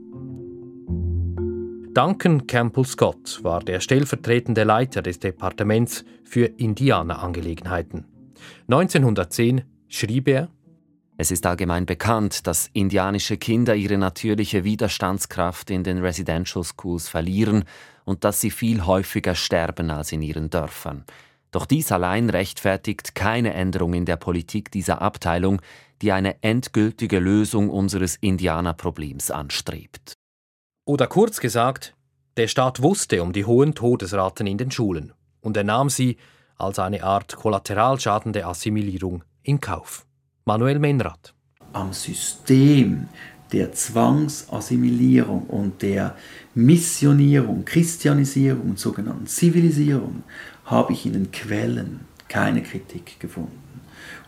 Duncan 1.93 2.47
Campbell 2.47 2.87
Scott 2.87 3.41
war 3.45 3.61
der 3.61 3.81
stellvertretende 3.81 4.65
Leiter 4.65 5.03
des 5.03 5.19
Departements 5.19 6.03
für 6.25 6.47
Indianerangelegenheiten. 6.47 8.07
1910 8.71 9.65
schrieb 9.87 10.29
er, 10.29 10.49
es 11.19 11.31
ist 11.31 11.45
allgemein 11.45 11.85
bekannt, 11.85 12.47
dass 12.47 12.71
indianische 12.73 13.37
Kinder 13.37 13.75
ihre 13.75 13.99
natürliche 13.99 14.65
Widerstandskraft 14.65 15.69
in 15.69 15.85
den 15.85 15.99
Residential 15.99 16.65
Schools 16.65 17.07
verlieren 17.07 17.65
und 18.07 18.25
dass 18.25 18.41
sie 18.41 18.51
viel 18.51 18.87
häufiger 18.87 19.35
sterben 19.35 19.91
als 19.91 20.11
in 20.11 20.23
ihren 20.23 20.49
Dörfern. 20.49 21.05
Doch 21.51 21.67
dies 21.67 21.93
allein 21.93 22.31
rechtfertigt 22.31 23.15
keine 23.15 23.55
Änderung 23.55 23.95
in 23.95 24.07
der 24.07 24.17
Politik 24.17 24.73
dieser 24.73 25.03
Abteilung, 25.03 25.61
die 26.05 26.13
eine 26.13 26.43
endgültige 26.43 27.19
Lösung 27.19 27.71
unseres 27.71 28.17
Indianerproblems 28.17 29.31
anstrebt. 29.31 30.13
Oder 30.85 31.07
kurz 31.07 31.41
gesagt, 31.41 31.95
der 32.37 32.47
Staat 32.47 32.83
wusste 32.83 33.23
um 33.23 33.33
die 33.33 33.47
hohen 33.47 33.75
Todesraten 33.75 34.47
in 34.47 34.59
den 34.59 34.71
Schulen 34.71 35.15
und 35.41 35.57
er 35.57 35.65
nahm 35.65 35.89
sie 35.89 36.19
als 36.59 36.79
eine 36.79 37.03
Art 37.05 37.37
Kollateralschaden 37.37 38.35
der 38.35 38.49
Assimilierung 38.49 39.25
in 39.43 39.63
Kauf. 39.63 40.05
Manuel 40.45 40.79
Menrad. 40.79 41.33
Am 41.73 41.95
System 41.95 43.09
der 43.51 43.73
Zwangsassimilierung 43.73 45.45
und 45.47 45.81
der 45.81 46.17
Missionierung, 46.55 47.65
Christianisierung 47.65 48.71
und 48.71 48.79
sogenannten 48.79 49.27
Zivilisierung 49.27 50.23
habe 50.67 50.93
ich 50.93 51.07
in 51.07 51.15
den 51.15 51.33
Quellen 51.33 52.01
keine 52.29 52.63
Kritik 52.63 53.19
gefunden. 53.19 53.64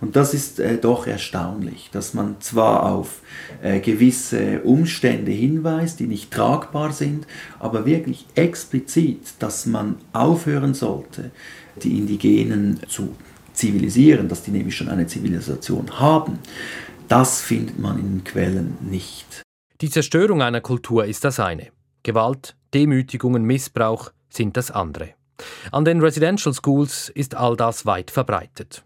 Und 0.00 0.15
das 0.15 0.35
ist 0.35 0.61
äh, 0.61 0.79
doch 0.79 1.07
erstaunlich, 1.07 1.88
dass 1.91 2.12
man 2.12 2.41
zwar 2.41 2.93
auf 2.93 3.21
äh, 3.62 3.81
gewisse 3.81 4.61
Umstände 4.62 5.33
hinweist, 5.33 6.00
die 6.00 6.07
nicht 6.07 6.31
tragbar 6.31 6.93
sind, 6.93 7.26
aber 7.59 7.87
wirklich 7.87 8.26
explizit, 8.35 9.35
dass 9.38 9.67
man 9.67 9.97
aufhören 10.12 10.75
sollte, 10.75 11.31
die 11.83 11.99
Indigenen 11.99 12.81
zu 12.88 13.15
zivilisieren, 13.55 14.29
dass 14.29 14.43
die 14.43 14.50
nämlich 14.50 14.76
schon 14.76 14.88
eine 14.88 15.07
Zivilisation 15.07 15.99
haben, 15.99 16.38
das 17.09 17.41
findet 17.41 17.79
man 17.79 17.99
in 17.99 18.19
den 18.19 18.25
Quellen 18.25 18.76
nicht. 18.83 19.43
Die 19.81 19.91
Zerstörung 19.91 20.43
einer 20.43 20.61
Kultur 20.61 21.05
ist 21.05 21.25
das 21.25 21.41
eine. 21.41 21.69
Gewalt, 22.03 22.57
Demütigungen, 22.75 23.45
Missbrauch 23.45 24.11
sind 24.29 24.57
das 24.57 24.71
andere. 24.71 25.11
An 25.71 25.85
den 25.85 26.00
Residential 26.00 26.55
Schools 26.55 27.11
ist 27.15 27.35
all 27.35 27.57
das 27.57 27.87
weit 27.87 28.11
verbreitet. 28.11 28.85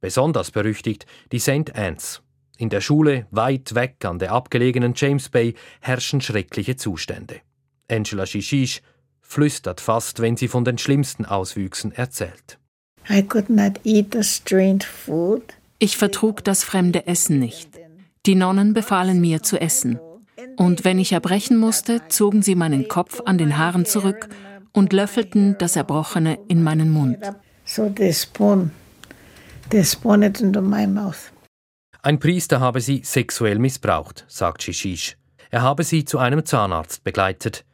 Besonders 0.00 0.50
berüchtigt 0.50 1.06
die 1.32 1.38
St. 1.38 1.74
Anne's. 1.74 2.22
In 2.58 2.70
der 2.70 2.80
Schule 2.80 3.26
weit 3.30 3.74
weg 3.74 4.04
an 4.04 4.18
der 4.18 4.32
abgelegenen 4.32 4.94
James 4.96 5.28
Bay 5.28 5.54
herrschen 5.80 6.20
schreckliche 6.20 6.76
Zustände. 6.76 7.40
Angela 7.88 8.26
Shishish 8.26 8.82
flüstert 9.20 9.80
fast, 9.80 10.20
wenn 10.20 10.36
sie 10.36 10.48
von 10.48 10.64
den 10.64 10.78
schlimmsten 10.78 11.24
Auswüchsen 11.24 11.92
erzählt. 11.92 12.58
I 13.08 13.22
could 13.22 13.50
not 13.50 13.80
eat 13.84 14.12
the 14.12 14.22
strange 14.22 14.84
food. 14.84 15.42
Ich 15.78 15.96
vertrug 15.96 16.42
das 16.44 16.64
fremde 16.64 17.06
Essen 17.06 17.38
nicht. 17.38 17.68
Die 18.24 18.34
Nonnen 18.34 18.72
befahlen 18.72 19.20
mir 19.20 19.42
zu 19.42 19.60
essen. 19.60 20.00
Und 20.56 20.84
wenn 20.84 20.98
ich 20.98 21.12
erbrechen 21.12 21.58
musste, 21.58 22.02
zogen 22.08 22.42
sie 22.42 22.54
meinen 22.54 22.88
Kopf 22.88 23.20
an 23.24 23.38
den 23.38 23.58
Haaren 23.58 23.84
zurück 23.84 24.28
und 24.72 24.92
löffelten 24.92 25.56
das 25.58 25.76
Erbrochene 25.76 26.38
in 26.48 26.62
meinen 26.62 26.90
Mund. 26.90 27.18
So 27.64 27.88
they 27.88 28.12
spoon, 28.12 28.70
Ein 32.02 32.20
Priester 32.20 32.60
habe 32.60 32.80
sie 32.80 33.02
sexuell 33.04 33.58
missbraucht, 33.58 34.24
sagt 34.28 34.62
Shishish. 34.62 35.16
Er 35.50 35.62
habe 35.62 35.82
sie 35.82 36.04
zu 36.04 36.18
einem 36.18 36.44
Zahnarzt 36.44 37.02
begleitet. 37.02 37.64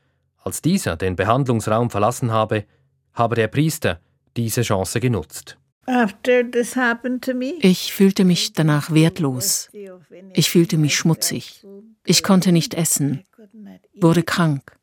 Als 0.43 0.63
dieser 0.63 0.97
den 0.97 1.17
Behandlungsraum 1.17 1.91
verlassen 1.91 2.31
habe, 2.31 2.65
habe 3.13 3.35
der 3.35 3.49
Priester 3.49 4.01
diese 4.37 4.63
Chance 4.63 5.01
genutzt. 5.01 5.59
Ich 7.61 7.93
fühlte 7.93 8.25
mich 8.25 8.53
danach 8.53 8.93
wertlos. 8.93 9.69
Ich 10.33 10.51
fühlte 10.51 10.79
mich 10.79 10.97
schmutzig. 10.97 11.67
Ich 12.05 12.23
konnte 12.23 12.53
nicht 12.53 12.75
essen, 12.75 13.25
wurde 14.01 14.23
krank. 14.23 14.79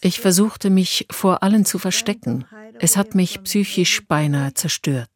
Ich 0.00 0.20
versuchte 0.20 0.70
mich 0.70 1.06
vor 1.10 1.42
allen 1.42 1.64
zu 1.64 1.78
verstecken. 1.78 2.44
Es 2.78 2.96
hat 2.96 3.14
mich 3.14 3.42
psychisch 3.42 4.06
beinahe 4.06 4.52
zerstört. 4.52 5.13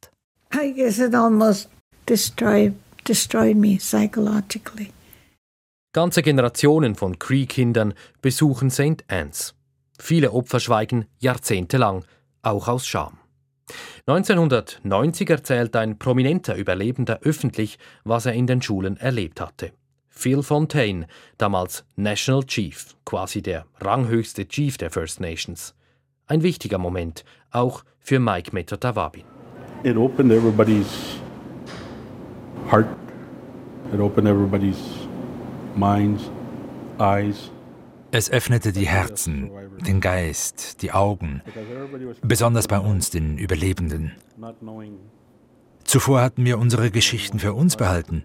I 0.53 0.73
guess 0.73 0.99
it 0.99 1.15
almost 1.15 1.69
destroyed, 2.07 2.75
destroyed 3.05 3.57
me 3.57 3.79
psychologically. 3.79 4.93
Ganze 5.93 6.23
Generationen 6.23 6.95
von 6.95 7.19
Cree-Kindern 7.19 7.95
besuchen 8.21 8.71
St. 8.71 9.05
Anne's. 9.09 9.55
Viele 9.99 10.33
Opfer 10.33 10.61
schweigen 10.61 11.07
jahrzehntelang, 11.19 12.05
auch 12.43 12.69
aus 12.69 12.87
Scham. 12.87 13.19
1990 14.07 15.29
erzählt 15.29 15.77
ein 15.77 15.99
prominenter 15.99 16.57
Überlebender 16.57 17.21
öffentlich, 17.23 17.79
was 18.05 18.27
er 18.27 18.33
in 18.33 18.47
den 18.47 18.63
Schulen 18.63 18.97
erlebt 18.97 19.41
hatte. 19.41 19.73
Phil 20.09 20.43
Fontaine, 20.43 21.07
damals 21.37 21.85
National 21.97 22.45
Chief, 22.45 22.97
quasi 23.05 23.43
der 23.43 23.67
ranghöchste 23.81 24.49
Chief 24.49 24.77
der 24.79 24.91
First 24.91 25.21
Nations. 25.21 25.75
Ein 26.27 26.43
wichtiger 26.43 26.79
Moment, 26.79 27.25
auch 27.51 27.85
für 28.01 28.19
Mike 28.19 28.53
Metotawabin. 28.53 29.38
It 29.85 29.97
opened 29.97 30.33
everybody's 30.33 31.21
heart 32.71 32.89
It 33.93 34.01
opened 34.01 34.29
everybody's 34.29 35.09
minds, 35.75 36.31
eyes. 36.99 37.51
Es 38.11 38.31
öffnete 38.31 38.73
die 38.73 38.87
Herzen, 38.87 39.51
den 39.87 40.01
Geist, 40.01 40.83
die 40.83 40.93
Augen, 40.93 41.43
besonders 42.23 42.69
bei 42.69 42.79
uns, 42.79 43.11
den 43.11 43.37
Überlebenden. 43.39 44.13
Zuvor 45.85 46.23
hatten 46.23 46.45
wir 46.45 46.59
unsere 46.59 46.91
Geschichten 46.91 47.39
für 47.39 47.53
uns 47.55 47.77
behalten. 47.77 48.25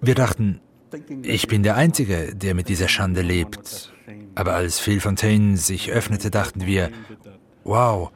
Wir 0.00 0.14
dachten, 0.14 0.60
ich 1.22 1.46
bin 1.46 1.62
der 1.62 1.76
Einzige, 1.76 2.34
der 2.34 2.54
mit 2.54 2.68
dieser 2.68 2.88
Schande 2.88 3.22
lebt. 3.22 3.92
Aber 4.34 4.54
als 4.54 4.78
Phil 4.78 5.00
Fontaine 5.00 5.56
sich 5.56 5.90
öffnete, 5.90 6.30
dachten 6.30 6.66
wir, 6.66 6.90
wow, 7.64 8.10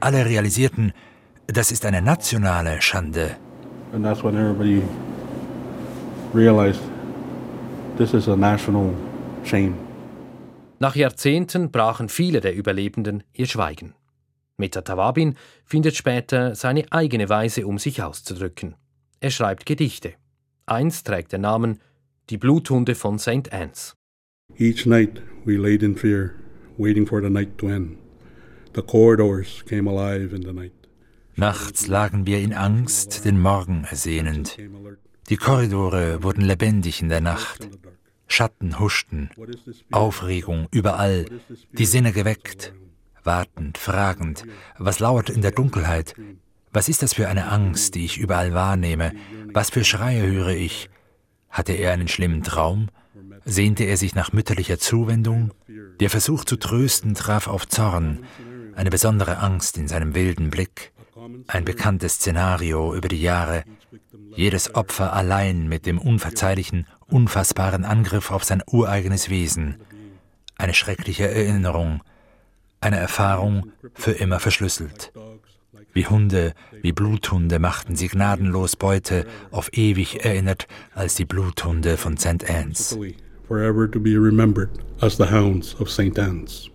alle 0.00 0.24
realisierten, 0.24 0.92
das 1.46 1.70
ist 1.72 1.84
eine 1.84 2.02
nationale 2.02 2.80
Schande. 2.80 3.36
And 3.92 4.04
that's 4.04 4.24
when 4.24 4.36
everybody 4.36 4.82
realized 6.32 6.80
this 7.96 8.12
is 8.14 8.28
a 8.28 8.36
national 8.36 8.92
shame. 9.44 9.74
Nach 10.80 10.96
Jahrzehnten 10.96 11.70
brachen 11.70 12.08
viele 12.08 12.40
der 12.40 12.54
Überlebenden 12.54 13.22
ihr 13.32 13.46
Schweigen. 13.46 13.94
Meta 14.56 14.82
Tawabin 14.82 15.36
findet 15.64 15.96
später 15.96 16.54
seine 16.54 16.84
eigene 16.90 17.28
Weise, 17.28 17.66
um 17.66 17.78
sich 17.78 18.02
auszudrücken. 18.02 18.74
Er 19.20 19.30
schreibt 19.30 19.66
Gedichte. 19.66 20.14
Eins 20.66 21.04
trägt 21.04 21.32
den 21.32 21.42
Namen 21.42 21.80
Die 22.30 22.38
Bluthunde 22.38 22.94
von 22.94 23.18
St. 23.18 23.52
Anne's. 23.52 23.94
Each 24.58 24.86
night 24.86 25.22
we 25.44 25.56
laid 25.56 25.82
in 25.82 25.96
fear, 25.96 26.34
waiting 26.78 27.06
for 27.06 27.20
the 27.20 27.30
night 27.30 27.58
to 27.58 27.68
end. 27.68 27.98
The 28.74 28.82
corridors 28.82 29.64
came 29.68 29.88
alive 29.88 30.34
in 30.34 30.42
the 30.42 30.52
night. 30.52 30.72
Nachts 31.36 31.88
lagen 31.88 32.26
wir 32.26 32.38
in 32.38 32.52
Angst, 32.52 33.24
den 33.24 33.40
Morgen 33.40 33.84
ersehnend. 33.90 34.56
Die 35.28 35.36
Korridore 35.36 36.22
wurden 36.22 36.42
lebendig 36.42 37.02
in 37.02 37.08
der 37.08 37.20
Nacht. 37.20 37.68
Schatten 38.28 38.78
huschten, 38.78 39.30
Aufregung 39.90 40.68
überall, 40.70 41.26
die 41.72 41.86
Sinne 41.86 42.12
geweckt, 42.12 42.72
wartend, 43.22 43.78
fragend, 43.78 44.44
was 44.78 45.00
lauert 45.00 45.28
in 45.28 45.42
der 45.42 45.50
Dunkelheit? 45.50 46.14
Was 46.72 46.88
ist 46.88 47.02
das 47.02 47.14
für 47.14 47.28
eine 47.28 47.48
Angst, 47.48 47.94
die 47.94 48.04
ich 48.04 48.18
überall 48.18 48.54
wahrnehme? 48.54 49.12
Was 49.52 49.70
für 49.70 49.84
Schreie 49.84 50.22
höre 50.26 50.48
ich? 50.48 50.88
Hatte 51.50 51.72
er 51.72 51.92
einen 51.92 52.08
schlimmen 52.08 52.42
Traum? 52.42 52.88
Sehnte 53.44 53.84
er 53.84 53.96
sich 53.96 54.14
nach 54.14 54.32
mütterlicher 54.32 54.78
Zuwendung? 54.78 55.52
Der 56.00 56.10
Versuch 56.10 56.44
zu 56.44 56.56
trösten 56.56 57.14
traf 57.14 57.46
auf 57.46 57.68
Zorn, 57.68 58.24
eine 58.74 58.90
besondere 58.90 59.38
Angst 59.38 59.78
in 59.78 59.86
seinem 59.86 60.14
wilden 60.14 60.50
Blick, 60.50 60.92
ein 61.46 61.64
bekanntes 61.64 62.14
Szenario 62.14 62.94
über 62.94 63.08
die 63.08 63.20
Jahre, 63.20 63.64
jedes 64.34 64.74
Opfer 64.74 65.12
allein 65.12 65.68
mit 65.68 65.86
dem 65.86 65.98
unverzeihlichen, 65.98 66.86
unfassbaren 67.06 67.84
Angriff 67.84 68.30
auf 68.30 68.44
sein 68.44 68.62
ureigenes 68.66 69.30
Wesen, 69.30 69.76
eine 70.56 70.74
schreckliche 70.74 71.28
Erinnerung, 71.28 72.02
eine 72.80 72.98
Erfahrung 72.98 73.72
für 73.94 74.12
immer 74.12 74.40
verschlüsselt. 74.40 75.12
Wie 75.92 76.06
Hunde, 76.06 76.54
wie 76.82 76.92
Bluthunde 76.92 77.60
machten 77.60 77.94
sie 77.94 78.08
gnadenlos 78.08 78.74
Beute, 78.74 79.26
auf 79.52 79.70
ewig 79.72 80.24
erinnert 80.24 80.66
als 80.94 81.14
die 81.14 81.24
Bluthunde 81.24 81.96
von 81.96 82.16
St. 82.16 82.50
Anne's. 82.50 82.98
Forever 83.46 83.88
to 83.88 84.00
be 84.00 84.16
remembered 84.16 84.70
as 85.00 85.16
the 85.16 85.30
hounds 85.30 85.78
of 85.78 85.90
St. 85.90 86.18
Anne's. 86.18 86.70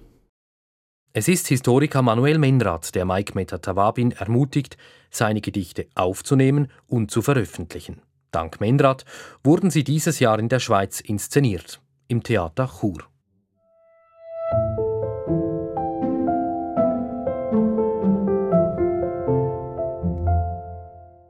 Es 1.11 1.27
ist 1.27 1.47
Historiker 1.47 2.03
Manuel 2.03 2.37
Menrad, 2.37 2.93
der 2.93 3.03
Mike 3.03 3.33
Metatawabin 3.33 4.11
ermutigt, 4.11 4.77
seine 5.09 5.41
Gedichte 5.41 5.87
aufzunehmen 5.95 6.71
und 6.85 7.09
zu 7.09 7.23
veröffentlichen. 7.23 8.03
Dank 8.29 8.61
Menrad 8.61 9.05
wurden 9.43 9.71
sie 9.71 9.83
dieses 9.83 10.19
Jahr 10.19 10.37
in 10.37 10.49
der 10.49 10.59
Schweiz 10.59 10.99
inszeniert, 10.99 11.81
im 12.07 12.21
Theater 12.21 12.69
Chur. 12.79 12.99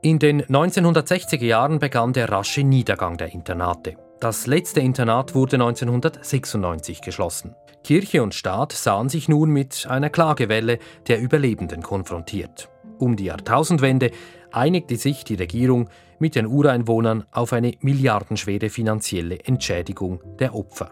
In 0.02 0.18
den 0.18 0.42
1960er 0.42 1.44
Jahren 1.44 1.78
begann 1.78 2.12
der 2.12 2.30
rasche 2.30 2.64
Niedergang 2.64 3.16
der 3.16 3.32
Internate. 3.32 3.96
Das 4.20 4.46
letzte 4.46 4.80
Internat 4.80 5.34
wurde 5.34 5.56
1996 5.56 7.00
geschlossen. 7.00 7.56
Kirche 7.82 8.22
und 8.22 8.34
Staat 8.34 8.72
sahen 8.72 9.08
sich 9.08 9.30
nun 9.30 9.48
mit 9.48 9.86
einer 9.88 10.10
Klagewelle 10.10 10.78
der 11.08 11.20
Überlebenden 11.20 11.82
konfrontiert. 11.82 12.68
Um 12.98 13.16
die 13.16 13.24
Jahrtausendwende 13.24 14.10
einigte 14.52 14.96
sich 14.96 15.24
die 15.24 15.36
Regierung 15.36 15.88
mit 16.18 16.34
den 16.34 16.46
Ureinwohnern 16.46 17.24
auf 17.30 17.54
eine 17.54 17.72
milliardenschwere 17.80 18.68
finanzielle 18.68 19.38
Entschädigung 19.42 20.20
der 20.38 20.54
Opfer. 20.54 20.90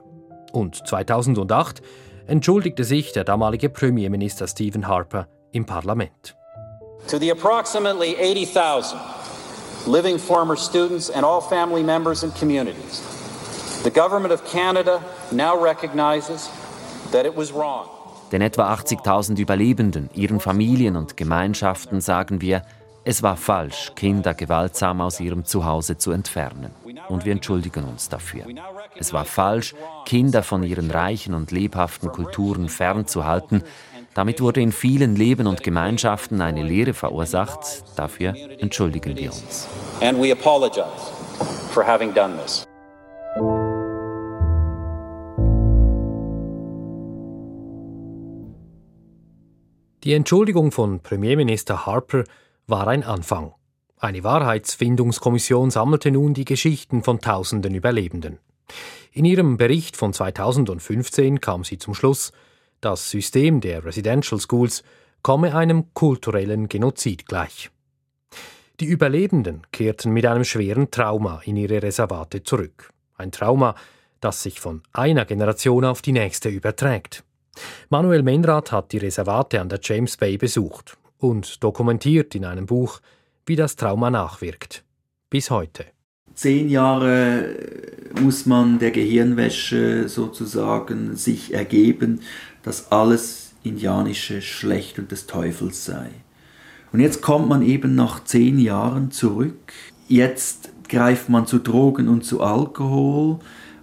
Und 0.52 0.88
2008 0.88 1.82
entschuldigte 2.26 2.84
sich 2.84 3.12
der 3.12 3.24
damalige 3.24 3.68
Premierminister 3.68 4.46
Stephen 4.46 4.88
Harper 4.88 5.28
im 5.52 5.66
Parlament. 5.66 6.34
To 7.10 7.18
the 7.18 7.30
approximately 7.30 8.16
80,000 8.16 8.98
living 9.86 10.18
former 10.18 10.56
students 10.56 11.10
and 11.10 11.24
all 11.24 11.40
family 11.42 11.82
members 11.82 12.22
and 12.22 12.34
communities, 12.34 13.17
the 13.84 13.90
government 13.90 14.32
of 14.32 14.44
Canada 14.44 15.00
now 15.30 15.56
recognizes 15.56 16.50
that 17.12 17.24
it 17.24 17.36
was 17.36 17.52
wrong. 17.52 17.88
Den 18.32 18.42
etwa 18.42 18.72
80.000 18.74 19.38
Überlebenden, 19.38 20.10
ihren 20.14 20.40
Familien 20.40 20.96
und 20.96 21.16
Gemeinschaften 21.16 22.00
sagen 22.00 22.40
wir, 22.40 22.62
es 23.04 23.22
war 23.22 23.38
falsch, 23.38 23.92
Kinder 23.94 24.34
gewaltsam 24.34 25.00
aus 25.00 25.18
ihrem 25.18 25.46
Zuhause 25.46 25.96
zu 25.96 26.10
entfernen. 26.10 26.72
Und 27.08 27.24
wir 27.24 27.32
entschuldigen 27.32 27.84
uns 27.84 28.10
dafür. 28.10 28.44
Es 28.96 29.14
war 29.14 29.24
falsch, 29.24 29.74
Kinder 30.04 30.42
von 30.42 30.62
ihren 30.62 30.90
reichen 30.90 31.32
und 31.32 31.50
lebhaften 31.50 32.12
Kulturen 32.12 32.68
fernzuhalten. 32.68 33.62
Damit 34.12 34.42
wurde 34.42 34.60
in 34.60 34.72
vielen 34.72 35.16
Leben 35.16 35.46
und 35.46 35.62
Gemeinschaften 35.62 36.42
eine 36.42 36.62
Leere 36.62 36.92
verursacht. 36.92 37.84
Dafür 37.96 38.34
entschuldigen 38.58 39.16
wir 39.16 39.30
uns. 39.30 39.68
And 40.02 40.20
we 40.20 40.30
apologize 40.30 40.84
for 41.72 41.86
having 41.86 42.12
done 42.12 42.34
this. 42.42 42.66
Die 50.04 50.12
Entschuldigung 50.12 50.70
von 50.70 51.00
Premierminister 51.00 51.84
Harper 51.84 52.22
war 52.68 52.86
ein 52.86 53.02
Anfang. 53.02 53.54
Eine 53.98 54.22
Wahrheitsfindungskommission 54.22 55.70
sammelte 55.70 56.12
nun 56.12 56.34
die 56.34 56.44
Geschichten 56.44 57.02
von 57.02 57.20
tausenden 57.20 57.74
Überlebenden. 57.74 58.38
In 59.10 59.24
ihrem 59.24 59.56
Bericht 59.56 59.96
von 59.96 60.12
2015 60.12 61.40
kam 61.40 61.64
sie 61.64 61.78
zum 61.78 61.94
Schluss, 61.94 62.30
das 62.80 63.10
System 63.10 63.60
der 63.60 63.84
Residential 63.84 64.40
Schools 64.40 64.84
komme 65.22 65.56
einem 65.56 65.92
kulturellen 65.94 66.68
Genozid 66.68 67.26
gleich. 67.26 67.70
Die 68.78 68.86
Überlebenden 68.86 69.66
kehrten 69.72 70.12
mit 70.12 70.24
einem 70.26 70.44
schweren 70.44 70.92
Trauma 70.92 71.40
in 71.44 71.56
ihre 71.56 71.82
Reservate 71.82 72.44
zurück. 72.44 72.92
Ein 73.16 73.32
Trauma, 73.32 73.74
das 74.20 74.44
sich 74.44 74.60
von 74.60 74.82
einer 74.92 75.24
Generation 75.24 75.84
auf 75.84 76.02
die 76.02 76.12
nächste 76.12 76.48
überträgt. 76.50 77.24
Manuel 77.90 78.22
Menrad 78.22 78.72
hat 78.72 78.92
die 78.92 78.98
Reservate 78.98 79.60
an 79.60 79.68
der 79.68 79.80
James 79.82 80.16
Bay 80.16 80.36
besucht 80.36 80.96
und 81.18 81.62
dokumentiert 81.62 82.34
in 82.34 82.44
einem 82.44 82.66
Buch, 82.66 83.00
wie 83.46 83.56
das 83.56 83.76
Trauma 83.76 84.10
nachwirkt. 84.10 84.84
Bis 85.30 85.50
heute. 85.50 85.86
Zehn 86.34 86.68
Jahre 86.68 87.56
muss 88.20 88.46
man 88.46 88.78
der 88.78 88.92
Gehirnwäsche 88.92 90.08
sozusagen 90.08 91.16
sich 91.16 91.52
ergeben, 91.52 92.20
dass 92.62 92.92
alles 92.92 93.54
Indianische 93.64 94.40
schlecht 94.40 94.98
und 94.98 95.10
des 95.10 95.26
Teufels 95.26 95.84
sei. 95.84 96.10
Und 96.92 97.00
jetzt 97.00 97.22
kommt 97.22 97.48
man 97.48 97.62
eben 97.62 97.94
nach 97.94 98.24
zehn 98.24 98.58
Jahren 98.58 99.10
zurück. 99.10 99.72
Jetzt 100.06 100.70
greift 100.88 101.28
man 101.28 101.46
zu 101.46 101.58
Drogen 101.58 102.08
und 102.08 102.24
zu 102.24 102.40
Alkohol. 102.40 103.40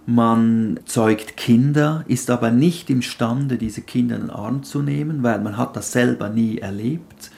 Man 0.08 0.78
zeugt 0.84 1.36
Kinder, 1.36 2.04
ist 2.06 2.30
aber 2.30 2.52
nicht 2.52 2.90
imstande, 2.90 3.58
diese 3.58 3.82
Kinder 3.82 4.14
in 4.14 4.22
den 4.22 4.30
Arm 4.30 4.62
zu 4.62 4.80
nehmen, 4.80 5.24
weil 5.24 5.40
man 5.40 5.56
hat 5.56 5.74
das 5.74 5.90
selber 5.90 6.28
nie 6.28 6.58
erlebt. 6.58 7.32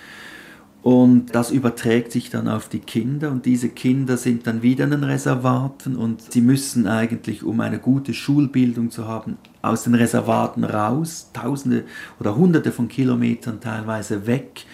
Und 0.82 1.34
das 1.34 1.50
überträgt 1.50 2.12
sich 2.12 2.30
dann 2.30 2.46
auf 2.46 2.68
die 2.68 2.78
Kinder 2.78 3.30
und 3.30 3.46
diese 3.46 3.68
Kinder 3.68 4.16
sind 4.16 4.46
dann 4.46 4.62
wieder 4.62 4.84
in 4.84 4.92
den 4.92 5.04
Reservaten 5.04 5.96
und 5.96 6.32
sie 6.32 6.40
müssen 6.40 6.86
eigentlich, 6.86 7.42
um 7.42 7.60
eine 7.60 7.78
gute 7.78 8.14
Schulbildung 8.14 8.90
zu 8.90 9.08
haben, 9.08 9.38
aus 9.60 9.84
den 9.84 9.94
Reservaten 9.94 10.62
raus, 10.62 11.30
tausende 11.32 11.84
oder 12.20 12.36
hunderte 12.36 12.70
von 12.70 12.88
Kilometern 12.88 13.60
teilweise 13.60 14.26
weg 14.26 14.66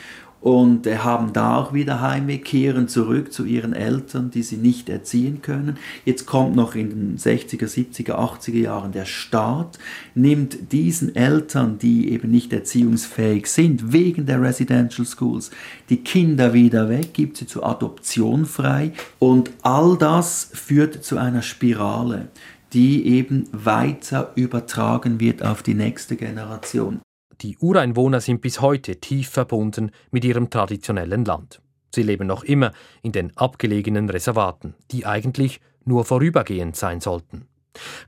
und 0.44 0.86
haben 0.86 1.32
da 1.32 1.56
auch 1.56 1.72
wieder 1.72 2.02
Heimweh, 2.02 2.36
kehren 2.36 2.86
zurück 2.86 3.32
zu 3.32 3.46
ihren 3.46 3.72
Eltern, 3.72 4.30
die 4.30 4.42
sie 4.42 4.58
nicht 4.58 4.90
erziehen 4.90 5.40
können. 5.40 5.78
Jetzt 6.04 6.26
kommt 6.26 6.54
noch 6.54 6.74
in 6.74 6.90
den 6.90 7.16
60er, 7.16 7.64
70er, 7.64 8.12
80er 8.12 8.58
Jahren 8.58 8.92
der 8.92 9.06
Staat, 9.06 9.78
nimmt 10.14 10.70
diesen 10.70 11.16
Eltern, 11.16 11.78
die 11.78 12.12
eben 12.12 12.30
nicht 12.30 12.52
erziehungsfähig 12.52 13.46
sind, 13.46 13.94
wegen 13.94 14.26
der 14.26 14.42
Residential 14.42 15.06
Schools, 15.06 15.50
die 15.88 16.04
Kinder 16.04 16.52
wieder 16.52 16.90
weg, 16.90 17.14
gibt 17.14 17.38
sie 17.38 17.46
zur 17.46 17.64
Adoption 17.64 18.44
frei 18.44 18.92
und 19.18 19.50
all 19.62 19.96
das 19.96 20.50
führt 20.52 21.02
zu 21.02 21.16
einer 21.16 21.40
Spirale 21.42 22.28
die 22.72 23.06
eben 23.06 23.48
weiter 23.52 24.32
übertragen 24.34 25.20
wird 25.20 25.44
auf 25.44 25.62
die 25.62 25.74
nächste 25.74 26.16
Generation. 26.16 27.03
Die 27.40 27.56
Ureinwohner 27.58 28.20
sind 28.20 28.40
bis 28.40 28.60
heute 28.60 29.00
tief 29.00 29.28
verbunden 29.28 29.90
mit 30.10 30.24
ihrem 30.24 30.50
traditionellen 30.50 31.24
Land. 31.24 31.60
Sie 31.94 32.02
leben 32.02 32.26
noch 32.26 32.44
immer 32.44 32.72
in 33.02 33.12
den 33.12 33.36
abgelegenen 33.36 34.10
Reservaten, 34.10 34.74
die 34.90 35.06
eigentlich 35.06 35.60
nur 35.84 36.04
vorübergehend 36.04 36.76
sein 36.76 37.00
sollten. 37.00 37.46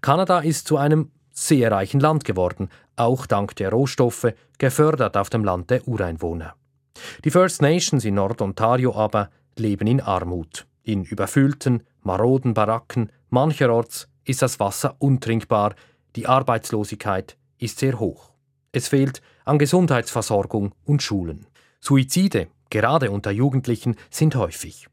Kanada 0.01 0.41
ist 0.41 0.67
zu 0.67 0.77
einem 0.77 1.11
sehr 1.33 1.71
reichen 1.71 2.01
Land 2.01 2.25
geworden, 2.25 2.69
auch 2.97 3.27
dank 3.27 3.55
der 3.57 3.71
Rohstoffe, 3.71 4.33
gefördert 4.59 5.17
auf 5.17 5.29
dem 5.29 5.45
Land 5.45 5.71
der 5.71 5.87
Ureinwohner. 5.87 6.55
Die 7.25 7.31
First 7.31 7.61
Nations 7.61 8.05
in 8.05 8.15
Nord-Ontario 8.15 8.95
aber 8.95 9.31
leben 9.57 9.87
in 9.87 10.01
Armut, 10.01 10.67
in 10.83 11.05
überfüllten, 11.05 11.83
maroden 12.03 12.55
Baracken, 12.55 13.13
mancherorts 13.29 14.09
ist 14.25 14.43
das 14.43 14.59
Wasser 14.61 14.97
untrinkbar, 14.99 15.75
die 16.17 16.27
Arbeitslosigkeit 16.27 17.37
ist 17.59 17.79
sehr 17.79 17.99
hoch. 18.01 18.33
Es 18.73 18.89
fehlt 18.89 19.23
an 19.45 19.59
Gesundheitsversorgung 19.59 20.73
und 20.85 21.03
Schulen. 21.03 21.47
Suizide, 21.81 22.49
gerade 22.71 23.11
unter 23.11 23.31
Jugendlichen, 23.31 23.97
sind 24.11 24.35
häufig. 24.35 24.89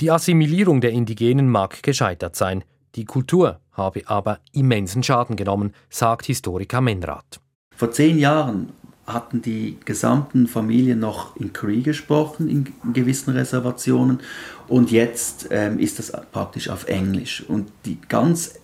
Die 0.00 0.10
Assimilierung 0.10 0.80
der 0.80 0.92
Indigenen 0.92 1.48
mag 1.48 1.82
gescheitert 1.82 2.36
sein, 2.36 2.64
die 2.94 3.04
Kultur 3.04 3.60
habe 3.72 4.02
aber 4.06 4.40
immensen 4.52 5.02
Schaden 5.02 5.36
genommen, 5.36 5.74
sagt 5.90 6.26
Historiker 6.26 6.80
Menrath. 6.80 7.40
Vor 7.76 7.90
zehn 7.90 8.18
Jahren 8.18 8.70
hatten 9.06 9.42
die 9.42 9.76
gesamten 9.84 10.48
Familien 10.48 10.98
noch 10.98 11.36
in 11.36 11.52
Cree 11.52 11.82
gesprochen, 11.82 12.48
in 12.48 12.92
gewissen 12.92 13.30
Reservationen, 13.34 14.20
und 14.66 14.90
jetzt 14.90 15.48
ähm, 15.50 15.78
ist 15.78 15.98
das 15.98 16.10
praktisch 16.32 16.68
auf 16.68 16.88
Englisch. 16.88 17.44
Und 17.46 17.70
die 17.84 17.98
ganz 18.08 18.58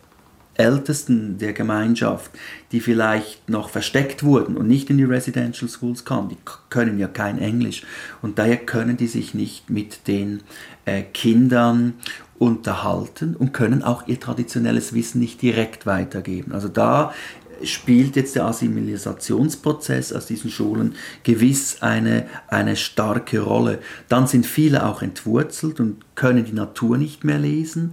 Ältesten 0.55 1.39
der 1.39 1.53
Gemeinschaft, 1.53 2.31
die 2.73 2.81
vielleicht 2.81 3.49
noch 3.49 3.71
versteckt 3.71 4.23
wurden 4.23 4.57
und 4.57 4.69
nicht 4.69 4.91
in 4.91 4.99
die 4.99 5.05
Residential 5.05 5.69
Schools 5.69 6.05
kamen, 6.05 6.29
die 6.29 6.37
können 6.69 6.99
ja 6.99 7.09
kein 7.09 7.39
Englisch 7.39 7.85
und 8.21 8.39
daher 8.39 8.59
können 8.59 8.97
die 8.97 9.07
sich 9.07 9.35
nicht 9.35 9.71
mit 9.71 10.07
den 10.09 10.43
äh, 10.85 11.03
Kindern 11.03 11.95
unterhalten 12.39 13.37
und 13.37 13.53
können 13.53 13.83
auch 13.83 14.07
ihr 14.09 14.21
traditionelles 14.21 14.93
Wissen 14.93 15.21
nicht 15.21 15.41
direkt 15.41 15.87
weitergeben. 15.87 16.53
Also 16.53 16.69
da 16.69 17.13
spielt 17.65 18.17
jetzt 18.17 18.35
der 18.35 18.47
Assimilationsprozess 18.47 20.13
aus 20.13 20.27
diesen 20.27 20.51
Schulen 20.51 20.95
gewiss 21.23 21.83
eine, 21.83 22.27
eine 22.49 22.77
starke 22.77 23.41
Rolle. 23.41 23.79
Dann 24.09 24.27
sind 24.27 24.47
viele 24.47 24.87
auch 24.87 25.03
entwurzelt 25.03 25.81
und 25.81 25.99
können 26.15 26.45
die 26.45 26.53
Natur 26.53 26.99
nicht 26.99 27.25
mehr 27.25 27.39
lesen 27.39 27.93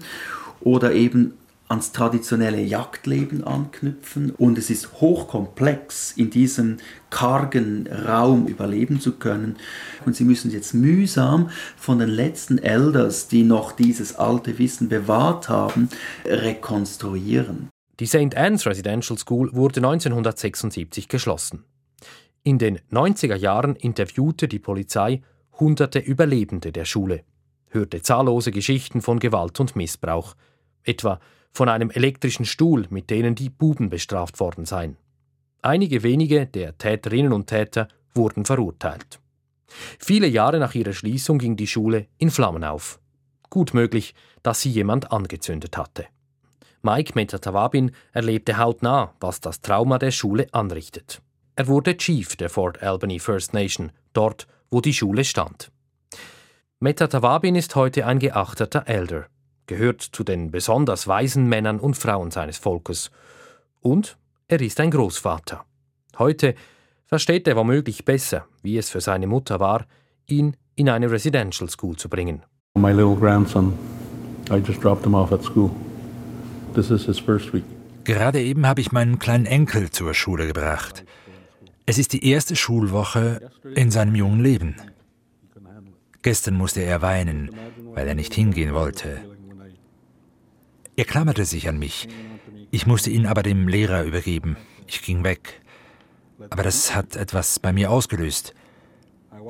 oder 0.61 0.93
eben 0.93 1.33
ans 1.69 1.91
traditionelle 1.91 2.61
Jagdleben 2.61 3.43
anknüpfen 3.43 4.31
und 4.31 4.57
es 4.57 4.71
ist 4.71 5.01
hochkomplex, 5.01 6.13
in 6.17 6.31
diesem 6.31 6.77
kargen 7.11 7.87
Raum 7.87 8.47
überleben 8.47 8.99
zu 8.99 9.13
können. 9.13 9.55
Und 10.05 10.15
sie 10.15 10.23
müssen 10.23 10.49
jetzt 10.51 10.73
mühsam 10.73 11.51
von 11.77 11.99
den 11.99 12.09
letzten 12.09 12.57
Elders, 12.57 13.27
die 13.27 13.43
noch 13.43 13.71
dieses 13.71 14.15
alte 14.15 14.57
Wissen 14.57 14.89
bewahrt 14.89 15.47
haben, 15.47 15.89
rekonstruieren. 16.25 17.69
Die 17.99 18.07
St. 18.07 18.35
Anne's 18.35 18.65
Residential 18.65 19.17
School 19.19 19.53
wurde 19.53 19.77
1976 19.77 21.07
geschlossen. 21.07 21.65
In 22.43 22.57
den 22.57 22.79
90er 22.91 23.35
Jahren 23.35 23.75
interviewte 23.75 24.47
die 24.47 24.59
Polizei 24.59 25.21
hunderte 25.59 25.99
Überlebende 25.99 26.71
der 26.71 26.85
Schule, 26.85 27.23
hörte 27.67 28.01
zahllose 28.01 28.51
Geschichten 28.51 29.01
von 29.01 29.19
Gewalt 29.19 29.59
und 29.59 29.75
Missbrauch, 29.75 30.35
etwa 30.83 31.19
von 31.51 31.69
einem 31.69 31.89
elektrischen 31.89 32.45
Stuhl, 32.45 32.85
mit 32.89 33.09
denen 33.09 33.35
die 33.35 33.49
Buben 33.49 33.89
bestraft 33.89 34.39
worden 34.39 34.65
seien. 34.65 34.97
Einige 35.61 36.03
wenige 36.03 36.45
der 36.45 36.77
Täterinnen 36.77 37.33
und 37.33 37.47
Täter 37.47 37.87
wurden 38.13 38.45
verurteilt. 38.45 39.19
Viele 39.99 40.27
Jahre 40.27 40.59
nach 40.59 40.73
ihrer 40.73 40.93
Schließung 40.93 41.37
ging 41.37 41.55
die 41.55 41.67
Schule 41.67 42.07
in 42.17 42.31
Flammen 42.31 42.63
auf. 42.63 42.99
Gut 43.49 43.73
möglich, 43.73 44.15
dass 44.41 44.61
sie 44.61 44.69
jemand 44.69 45.11
angezündet 45.11 45.77
hatte. 45.77 46.05
Mike 46.81 47.11
Metatawabin 47.15 47.91
erlebte 48.13 48.57
hautnah, 48.57 49.13
was 49.19 49.41
das 49.41 49.61
Trauma 49.61 49.99
der 49.99 50.11
Schule 50.11 50.47
anrichtet. 50.53 51.21
Er 51.55 51.67
wurde 51.67 51.97
Chief 51.97 52.37
der 52.37 52.49
Fort 52.49 52.81
Albany 52.81 53.19
First 53.19 53.53
Nation, 53.53 53.91
dort, 54.13 54.47
wo 54.71 54.79
die 54.79 54.93
Schule 54.93 55.25
stand. 55.25 55.71
Metatawabin 56.79 57.55
ist 57.55 57.75
heute 57.75 58.05
ein 58.05 58.19
geachteter 58.19 58.87
Elder 58.87 59.27
gehört 59.69 60.01
zu 60.01 60.23
den 60.23 60.51
besonders 60.51 61.07
weisen 61.07 61.47
Männern 61.47 61.79
und 61.79 61.95
Frauen 61.95 62.31
seines 62.31 62.57
Volkes. 62.57 63.11
Und 63.79 64.17
er 64.47 64.59
ist 64.59 64.79
ein 64.79 64.89
Großvater. 64.91 65.63
Heute 66.17 66.55
versteht 67.05 67.47
er 67.47 67.55
womöglich 67.55 68.03
besser, 68.03 68.47
wie 68.63 68.77
es 68.77 68.89
für 68.89 68.99
seine 68.99 69.27
Mutter 69.27 69.59
war, 69.59 69.85
ihn 70.25 70.57
in 70.75 70.89
eine 70.89 71.09
Residential 71.09 71.69
School 71.69 71.95
zu 71.95 72.09
bringen. 72.09 72.41
My 72.75 72.91
little 72.91 73.15
grandson, 73.15 73.77
I 74.49 74.55
just 74.55 74.83
dropped 74.83 75.05
him 75.05 75.13
off 75.13 75.31
at 75.31 75.43
school. 75.43 75.69
This 76.73 76.89
is 76.89 77.05
his 77.05 77.19
first 77.19 77.53
week. 77.53 77.63
Gerade 78.05 78.41
eben 78.41 78.65
habe 78.65 78.81
ich 78.81 78.91
meinen 78.91 79.19
kleinen 79.19 79.45
Enkel 79.45 79.91
zur 79.91 80.15
Schule 80.15 80.47
gebracht. 80.47 81.05
Es 81.85 81.99
ist 81.99 82.13
die 82.13 82.27
erste 82.27 82.55
Schulwoche 82.55 83.51
in 83.75 83.91
seinem 83.91 84.15
jungen 84.15 84.41
Leben. 84.41 84.75
Gestern 86.23 86.55
musste 86.55 86.81
er 86.81 87.01
weinen, 87.01 87.51
weil 87.93 88.07
er 88.07 88.15
nicht 88.15 88.33
hingehen 88.33 88.73
wollte. 88.73 89.21
Er 90.99 91.05
klammerte 91.05 91.45
sich 91.45 91.69
an 91.69 91.79
mich. 91.79 92.09
Ich 92.71 92.85
musste 92.85 93.09
ihn 93.09 93.25
aber 93.25 93.41
dem 93.41 93.69
Lehrer 93.69 94.03
übergeben. 94.03 94.57
Ich 94.85 95.01
ging 95.01 95.23
weg. 95.23 95.61
Aber 96.49 96.61
das 96.61 96.93
hat 96.93 97.15
etwas 97.15 97.57
bei 97.57 97.71
mir 97.71 97.89
ausgelöst. 97.89 98.53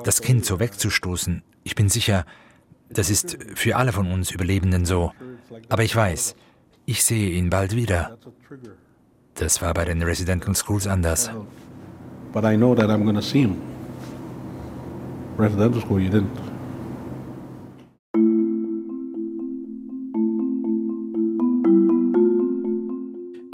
Das 0.04 0.20
Kind 0.22 0.44
so 0.44 0.60
wegzustoßen, 0.60 1.42
ich 1.64 1.74
bin 1.74 1.88
sicher, 1.88 2.24
das 2.88 3.10
ist 3.10 3.36
für 3.56 3.74
alle 3.74 3.90
von 3.90 4.12
uns 4.12 4.30
Überlebenden 4.30 4.86
so. 4.86 5.10
Aber 5.68 5.82
ich 5.82 5.96
weiß, 5.96 6.36
ich 6.86 7.02
sehe 7.02 7.30
ihn 7.30 7.50
bald 7.50 7.74
wieder. 7.74 8.16
Das 9.34 9.60
war 9.60 9.74
bei 9.74 9.84
den 9.84 10.02
Residential 10.02 10.54
Schools 10.54 10.86
anders. 10.86 11.32
But 12.32 12.44
I 12.44 12.56
know 12.56 12.76
that 12.76 12.90
I'm 12.90 13.02
going 13.02 13.16
to 13.16 13.22
see 13.22 13.40
him. 13.40 13.56
Residential 15.36 15.82
school, 15.82 15.98
you 15.98 16.10
didn't. 16.10 16.49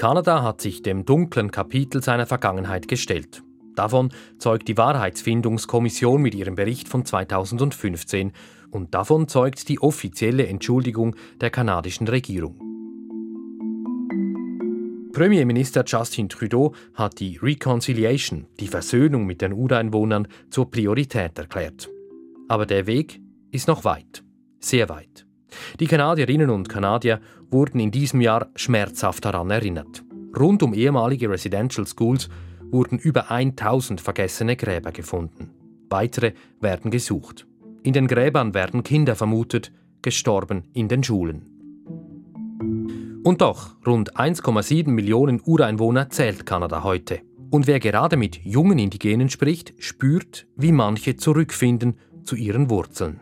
Kanada 0.07 0.45
hat 0.45 0.61
sich 0.61 0.83
dem 0.83 1.05
dunklen 1.05 1.51
Kapitel 1.51 2.01
seiner 2.01 2.27
Vergangenheit 2.27 2.87
gestellt. 2.87 3.43
Davon 3.75 4.13
zeugt 4.39 4.69
die 4.69 4.77
Wahrheitsfindungskommission 4.77 6.23
mit 6.23 6.33
ihrem 6.37 6.55
Bericht 6.55 6.87
von 6.87 7.05
2015 7.05 8.31
und 8.71 8.95
davon 8.95 9.27
zeugt 9.27 9.69
die 9.69 9.81
offizielle 9.81 10.47
Entschuldigung 10.47 11.17
der 11.41 11.51
kanadischen 11.51 12.07
Regierung. 12.07 12.55
Premierminister 15.13 15.83
Justin 15.85 16.29
Trudeau 16.29 16.73
hat 16.95 17.19
die 17.19 17.39
Reconciliation, 17.43 18.47
die 18.61 18.69
Versöhnung 18.69 19.27
mit 19.27 19.43
den 19.43 19.53
Ureinwohnern, 19.53 20.29
zur 20.51 20.71
Priorität 20.71 21.37
erklärt. 21.37 21.91
Aber 22.47 22.65
der 22.65 22.87
Weg 22.87 23.21
ist 23.51 23.67
noch 23.67 23.83
weit, 23.83 24.23
sehr 24.61 24.89
weit. 24.89 25.26
Die 25.81 25.87
Kanadierinnen 25.87 26.51
und 26.51 26.69
Kanadier 26.69 27.21
wurden 27.51 27.81
in 27.81 27.91
diesem 27.91 28.21
Jahr 28.21 28.49
schmerzhaft 28.57 29.25
daran 29.25 29.51
erinnert. 29.51 30.05
Rund 30.37 30.63
um 30.63 30.75
ehemalige 30.75 31.31
Residential 31.31 31.87
Schools 31.87 32.29
wurden 32.71 32.99
über 32.99 33.31
1000 33.31 34.01
vergessene 34.01 34.57
Gräber 34.57 34.93
gefunden. 34.93 35.51
Weitere 35.89 36.33
werden 36.61 36.91
gesucht. 36.91 37.47
In 37.83 37.93
den 37.93 38.09
Gräbern 38.09 38.55
werden 38.55 38.83
Kinder 38.83 39.15
vermutet, 39.15 39.73
gestorben 40.03 40.65
in 40.73 40.89
den 40.89 41.03
Schulen. 41.03 41.51
Und 43.23 43.41
doch, 43.41 43.77
rund 43.87 44.17
1,7 44.17 44.89
Millionen 44.89 45.41
Ureinwohner 45.45 46.11
zählt 46.11 46.47
Kanada 46.47 46.85
heute. 46.85 47.21
Und 47.51 47.67
wer 47.67 47.81
gerade 47.81 48.17
mit 48.17 48.45
jungen 48.45 48.79
Indigenen 48.79 49.31
spricht, 49.31 49.75
spürt, 49.79 50.47
wie 50.57 50.73
manche 50.73 51.17
zurückfinden 51.17 51.99
zu 52.25 52.35
ihren 52.35 52.71
Wurzeln 52.71 53.21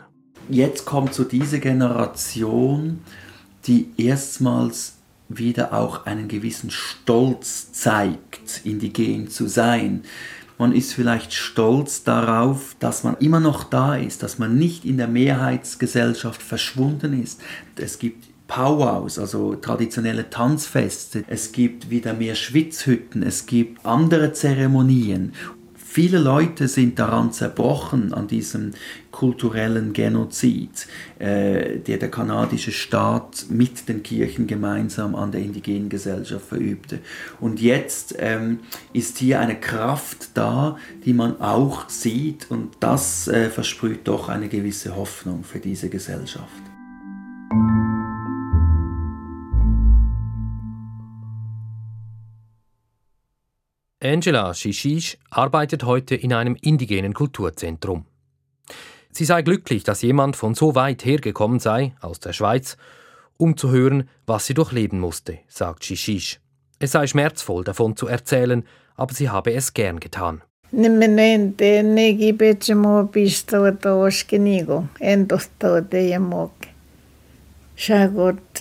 jetzt 0.49 0.85
kommt 0.85 1.15
so 1.15 1.25
diese 1.25 1.61
Generation, 1.61 3.01
die 3.67 3.89
erstmals 3.97 4.95
wieder 5.29 5.73
auch 5.73 6.07
einen 6.07 6.29
gewissen 6.29 6.71
Stolz 6.71 7.73
zeigt, 7.73 8.61
indigen 8.65 9.29
zu 9.29 9.49
sein. 9.49 10.03
Man 10.59 10.73
ist 10.73 10.93
vielleicht 10.93 11.33
stolz 11.33 12.05
darauf, 12.05 12.77
dass 12.79 13.03
man 13.03 13.17
immer 13.17 13.41
noch 13.41 13.65
da 13.65 13.97
ist, 13.97 14.23
dass 14.23 14.39
man 14.39 14.57
nicht 14.57 14.85
in 14.85 14.99
der 14.99 15.09
Mehrheitsgesellschaft 15.09 16.41
verschwunden 16.41 17.21
ist. 17.21 17.41
Es 17.77 17.99
gibt 17.99 18.27
Powwows, 18.47 19.19
also 19.19 19.57
traditionelle 19.57 20.31
Tanzfeste. 20.31 21.25
Es 21.27 21.51
gibt 21.51 21.91
wieder 21.91 22.15
mehr 22.15 22.35
Schwitzhütten, 22.35 23.23
es 23.23 23.47
gibt 23.47 23.85
andere 23.85 24.33
Zeremonien. 24.33 25.33
Viele 25.95 26.19
Leute 26.19 26.67
sind 26.67 26.99
daran 26.99 27.33
zerbrochen, 27.33 28.13
an 28.13 28.27
diesem 28.27 28.73
kulturellen 29.13 29.93
Genozid, 29.93 30.89
äh, 31.21 31.79
der 31.79 31.99
der 31.99 32.11
kanadische 32.11 32.73
Staat 32.73 33.47
mit 33.49 33.89
den 33.89 34.03
Kirchen 34.03 34.49
gemeinsam 34.49 35.15
an 35.15 35.31
der 35.31 35.43
indigenen 35.43 35.89
Gesellschaft 35.89 36.47
verübte. 36.47 36.99
Und 37.39 37.61
jetzt 37.61 38.17
ähm, 38.19 38.59
ist 38.93 39.19
hier 39.19 39.39
eine 39.39 39.55
Kraft 39.55 40.31
da, 40.35 40.79
die 41.05 41.13
man 41.13 41.41
auch 41.41 41.89
sieht 41.89 42.51
und 42.51 42.73
das 42.81 43.29
äh, 43.29 43.49
versprüht 43.49 44.09
doch 44.09 44.29
eine 44.29 44.49
gewisse 44.49 44.97
Hoffnung 44.97 45.45
für 45.45 45.61
diese 45.61 45.91
Gesellschaft. 45.91 46.74
Angela 54.05 54.53
Shishish 54.53 55.17
arbeitet 55.31 55.85
heute 55.85 56.15
in 56.15 56.35
einem 56.35 56.59
indigenen 56.61 57.15
Kulturzentrum. 57.15 58.05
Sie 59.11 59.25
sei 59.25 59.41
glücklich, 59.41 59.83
dass 59.83 60.03
jemand 60.03 60.37
von 60.37 60.55
so 60.55 60.75
weit 60.75 61.07
hergekommen 61.07 61.59
sei, 61.59 61.95
aus 62.03 62.21
der 62.21 62.35
Schweiz, 62.35 62.77
um 63.39 63.57
zu 63.57 63.71
hören, 63.71 64.11
was 64.27 64.45
sie 64.45 64.53
durchleben 64.53 65.01
musste, 65.01 65.39
sagt 65.49 65.85
Shishish. 65.85 66.39
Es 66.79 66.93
sei 66.93 67.07
schmerzvoll, 67.07 67.65
davon 67.65 67.97
zu 67.97 68.07
erzählen, 68.07 68.65
aber 68.95 69.15
sie 69.15 69.31
habe 69.31 69.55
es 69.55 69.73
gern 69.73 70.01
getan. 70.01 70.43
Sagot 77.77 78.61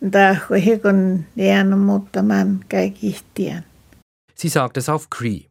daho 0.00 0.54
hekon 0.54 1.26
diano 1.36 1.76
mutta 1.76 2.22
man 2.22 2.64
kaikihtian. 2.68 3.67
Sie 4.40 4.48
sagt 4.48 4.76
es 4.76 4.88
auf 4.88 5.10
Cree. 5.10 5.46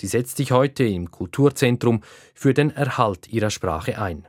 Sie 0.00 0.08
setzt 0.08 0.36
sich 0.36 0.50
heute 0.50 0.82
im 0.82 1.12
Kulturzentrum 1.12 2.00
für 2.34 2.54
den 2.54 2.70
Erhalt 2.70 3.28
ihrer 3.28 3.50
Sprache 3.50 4.02
ein. 4.02 4.26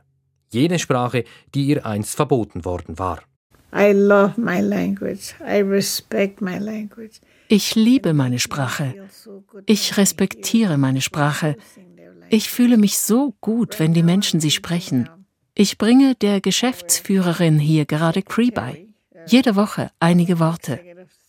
Jene 0.52 0.78
Sprache, 0.78 1.24
die 1.52 1.66
ihr 1.66 1.84
einst 1.84 2.14
verboten 2.14 2.64
worden 2.64 2.96
war. 2.96 3.22
I 3.74 3.90
love 3.90 4.40
my 4.40 4.60
language. 4.60 5.34
I 5.40 5.62
respect 5.62 6.40
my 6.40 6.58
language. 6.58 7.20
Ich 7.48 7.74
liebe 7.74 8.14
meine 8.14 8.38
Sprache. 8.38 8.94
Ich 9.66 9.96
respektiere 9.96 10.78
meine 10.78 11.00
Sprache. 11.00 11.56
Ich 12.30 12.48
fühle 12.50 12.76
mich 12.76 12.98
so 12.98 13.34
gut, 13.40 13.80
wenn 13.80 13.94
die 13.94 14.04
Menschen 14.04 14.38
sie 14.38 14.52
sprechen. 14.52 15.08
Ich 15.56 15.76
bringe 15.76 16.14
der 16.14 16.40
Geschäftsführerin 16.40 17.58
hier 17.58 17.84
gerade 17.84 18.22
Cree 18.22 18.52
bei. 18.52 18.86
Jede 19.26 19.56
Woche 19.56 19.90
einige 19.98 20.38
Worte. 20.38 20.78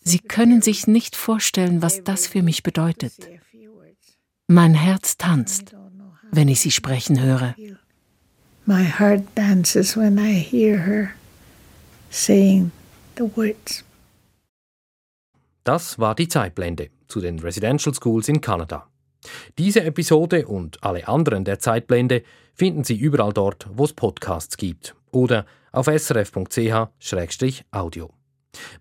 Sie 0.07 0.19
können 0.19 0.61
sich 0.61 0.85
nicht 0.85 1.15
vorstellen, 1.15 1.81
was 1.81 2.03
das 2.03 2.27
für 2.27 2.43
mich 2.43 2.61
bedeutet. 2.61 3.13
Mein 4.47 4.75
Herz 4.75 5.17
tanzt, 5.17 5.75
wenn 6.31 6.47
ich 6.47 6.61
sie 6.61 6.69
sprechen 6.71 7.19
höre. 7.19 7.55
My 8.67 8.85
heart 8.85 9.23
dances 9.35 9.97
when 9.97 10.17
I 10.17 10.33
hear 10.39 10.85
her 10.85 11.09
saying 12.09 12.71
the 13.17 13.23
words. 13.35 13.83
Das 15.63 15.97
war 15.99 16.13
die 16.15 16.27
Zeitblende 16.27 16.89
zu 17.07 17.21
den 17.21 17.39
Residential 17.39 17.93
Schools 17.93 18.29
in 18.29 18.41
Kanada. 18.41 18.87
Diese 19.57 19.83
Episode 19.83 20.45
und 20.47 20.83
alle 20.83 21.07
anderen 21.07 21.43
der 21.43 21.57
Zeitblende 21.59 22.21
finden 22.53 22.83
Sie 22.83 22.95
überall 22.95 23.33
dort, 23.33 23.67
wo 23.71 23.85
es 23.85 23.93
Podcasts 23.93 24.57
gibt 24.57 24.95
oder 25.11 25.47
auf 25.71 25.87
srf.ch-audio. 25.87 26.85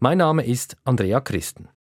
Mein 0.01 0.19
Name 0.19 0.45
ist 0.45 0.77
Andrea 0.85 1.21
Christen. 1.21 1.69